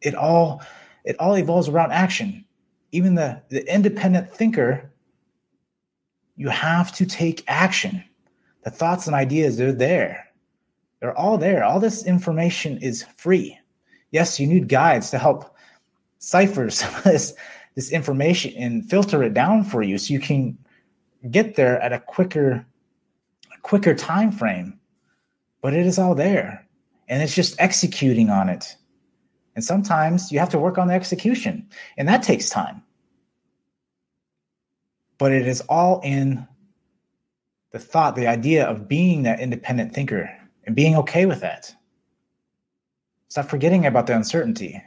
It 0.00 0.14
all 0.14 0.62
it 1.04 1.18
all 1.18 1.36
evolves 1.36 1.68
around 1.68 1.92
action. 1.92 2.44
Even 2.92 3.14
the, 3.14 3.40
the 3.48 3.72
independent 3.72 4.30
thinker, 4.30 4.90
you 6.36 6.48
have 6.48 6.92
to 6.92 7.06
take 7.06 7.44
action. 7.48 8.02
The 8.64 8.70
thoughts 8.70 9.06
and 9.06 9.14
ideas, 9.14 9.56
they're 9.56 9.72
there. 9.72 10.28
They're 11.00 11.16
all 11.16 11.38
there. 11.38 11.64
All 11.64 11.80
this 11.80 12.04
information 12.04 12.78
is 12.78 13.04
free. 13.16 13.58
Yes, 14.10 14.38
you 14.38 14.46
need 14.46 14.68
guides 14.68 15.10
to 15.10 15.18
help 15.18 15.56
cipher 16.18 16.68
some 16.70 16.94
of 16.94 17.04
this, 17.04 17.34
this 17.74 17.90
information 17.90 18.52
and 18.56 18.88
filter 18.88 19.22
it 19.22 19.34
down 19.34 19.64
for 19.64 19.82
you 19.82 19.98
so 19.98 20.12
you 20.12 20.20
can 20.20 20.58
get 21.30 21.54
there 21.54 21.80
at 21.80 21.92
a 21.92 22.00
quicker 22.00 22.66
quicker 23.62 23.94
time 23.94 24.32
frame, 24.32 24.78
but 25.62 25.74
it 25.74 25.86
is 25.86 25.98
all 25.98 26.14
there. 26.14 26.66
And 27.08 27.22
it's 27.22 27.34
just 27.34 27.60
executing 27.60 28.30
on 28.30 28.48
it. 28.48 28.76
And 29.54 29.64
sometimes 29.64 30.30
you 30.30 30.38
have 30.38 30.48
to 30.50 30.58
work 30.58 30.78
on 30.78 30.88
the 30.88 30.94
execution, 30.94 31.68
and 31.96 32.08
that 32.08 32.22
takes 32.22 32.48
time. 32.48 32.82
But 35.18 35.32
it 35.32 35.46
is 35.46 35.60
all 35.62 36.00
in 36.02 36.46
the 37.72 37.78
thought, 37.78 38.16
the 38.16 38.26
idea 38.26 38.66
of 38.66 38.88
being 38.88 39.22
that 39.24 39.40
independent 39.40 39.92
thinker 39.92 40.30
and 40.64 40.74
being 40.76 40.96
okay 40.96 41.26
with 41.26 41.40
that. 41.40 41.74
Stop 43.28 43.46
forgetting 43.46 43.86
about 43.86 44.06
the 44.06 44.16
uncertainty. 44.16 44.82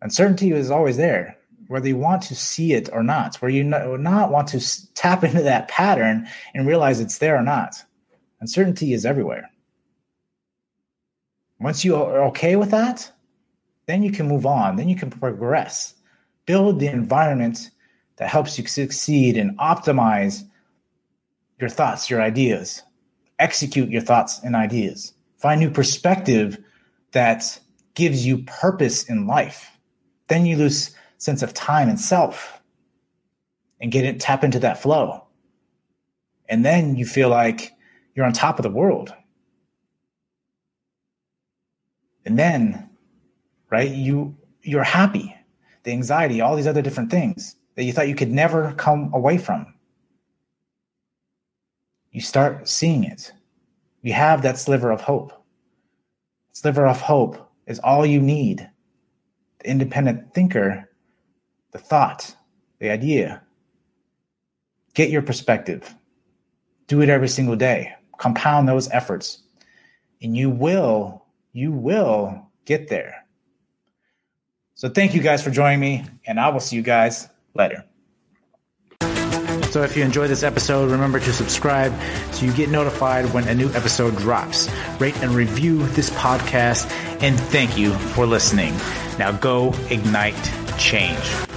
Uncertainty 0.00 0.52
is 0.52 0.70
always 0.70 0.96
there 0.96 1.36
whether 1.72 1.88
you 1.88 1.96
want 1.96 2.22
to 2.22 2.36
see 2.36 2.74
it 2.74 2.90
or 2.92 3.02
not, 3.02 3.36
where 3.36 3.50
you 3.50 3.64
not 3.64 4.30
want 4.30 4.48
to 4.48 4.94
tap 4.94 5.24
into 5.24 5.42
that 5.42 5.68
pattern 5.68 6.28
and 6.54 6.66
realize 6.66 7.00
it's 7.00 7.18
there 7.18 7.36
or 7.36 7.42
not. 7.42 7.82
Uncertainty 8.40 8.92
is 8.92 9.06
everywhere. 9.06 9.50
Once 11.58 11.84
you 11.84 11.96
are 11.96 12.24
okay 12.24 12.56
with 12.56 12.70
that, 12.72 13.10
then 13.86 14.02
you 14.02 14.10
can 14.10 14.28
move 14.28 14.44
on, 14.44 14.76
then 14.76 14.88
you 14.88 14.96
can 14.96 15.10
progress, 15.10 15.94
build 16.44 16.78
the 16.78 16.88
environment 16.88 17.70
that 18.16 18.28
helps 18.28 18.58
you 18.58 18.66
succeed 18.66 19.36
and 19.36 19.56
optimize 19.58 20.42
your 21.60 21.70
thoughts, 21.70 22.10
your 22.10 22.20
ideas, 22.20 22.82
execute 23.38 23.88
your 23.88 24.02
thoughts 24.02 24.40
and 24.42 24.54
ideas, 24.54 25.14
find 25.38 25.60
new 25.60 25.70
perspective 25.70 26.58
that 27.12 27.58
gives 27.94 28.26
you 28.26 28.38
purpose 28.38 29.04
in 29.04 29.26
life. 29.26 29.78
Then 30.28 30.46
you 30.46 30.56
lose 30.56 30.94
sense 31.22 31.40
of 31.40 31.54
time 31.54 31.88
and 31.88 32.00
self 32.00 32.60
and 33.80 33.92
get 33.92 34.04
it 34.04 34.18
tap 34.18 34.42
into 34.42 34.58
that 34.58 34.82
flow. 34.82 35.24
And 36.48 36.64
then 36.64 36.96
you 36.96 37.06
feel 37.06 37.28
like 37.28 37.70
you're 38.14 38.26
on 38.26 38.32
top 38.32 38.58
of 38.58 38.64
the 38.64 38.70
world. 38.70 39.14
And 42.26 42.36
then 42.36 42.90
right 43.70 43.90
you 43.90 44.36
you're 44.62 44.82
happy. 44.82 45.34
The 45.84 45.92
anxiety 45.92 46.40
all 46.40 46.56
these 46.56 46.66
other 46.66 46.82
different 46.82 47.10
things 47.10 47.54
that 47.76 47.84
you 47.84 47.92
thought 47.92 48.08
you 48.08 48.16
could 48.16 48.30
never 48.30 48.72
come 48.74 49.12
away 49.14 49.38
from. 49.38 49.72
You 52.10 52.20
start 52.20 52.68
seeing 52.68 53.04
it. 53.04 53.32
You 54.02 54.12
have 54.12 54.42
that 54.42 54.58
sliver 54.58 54.90
of 54.90 55.00
hope. 55.00 55.32
Sliver 56.50 56.86
of 56.86 57.00
hope 57.00 57.48
is 57.68 57.78
all 57.78 58.04
you 58.04 58.20
need. 58.20 58.68
The 59.60 59.70
independent 59.70 60.34
thinker 60.34 60.88
the 61.72 61.78
thought, 61.78 62.34
the 62.78 62.90
idea. 62.90 63.42
Get 64.94 65.10
your 65.10 65.22
perspective. 65.22 65.94
Do 66.86 67.00
it 67.00 67.08
every 67.08 67.28
single 67.28 67.56
day. 67.56 67.94
Compound 68.18 68.68
those 68.68 68.90
efforts. 68.90 69.42
And 70.22 70.36
you 70.36 70.50
will, 70.50 71.24
you 71.52 71.72
will 71.72 72.50
get 72.64 72.88
there. 72.88 73.26
So 74.74 74.88
thank 74.88 75.14
you 75.14 75.20
guys 75.20 75.42
for 75.42 75.50
joining 75.50 75.80
me, 75.80 76.04
and 76.26 76.40
I 76.40 76.48
will 76.48 76.60
see 76.60 76.76
you 76.76 76.82
guys 76.82 77.28
later. 77.54 77.84
So 79.70 79.82
if 79.82 79.96
you 79.96 80.04
enjoyed 80.04 80.28
this 80.28 80.42
episode, 80.42 80.90
remember 80.90 81.18
to 81.20 81.32
subscribe 81.32 81.94
so 82.32 82.44
you 82.44 82.52
get 82.52 82.68
notified 82.68 83.24
when 83.32 83.48
a 83.48 83.54
new 83.54 83.70
episode 83.70 84.16
drops. 84.18 84.68
Rate 84.98 85.16
and 85.22 85.32
review 85.34 85.86
this 85.88 86.10
podcast, 86.10 86.90
and 87.22 87.38
thank 87.38 87.78
you 87.78 87.94
for 87.94 88.26
listening. 88.26 88.74
Now 89.18 89.32
go 89.32 89.72
ignite 89.88 90.52
change. 90.78 91.51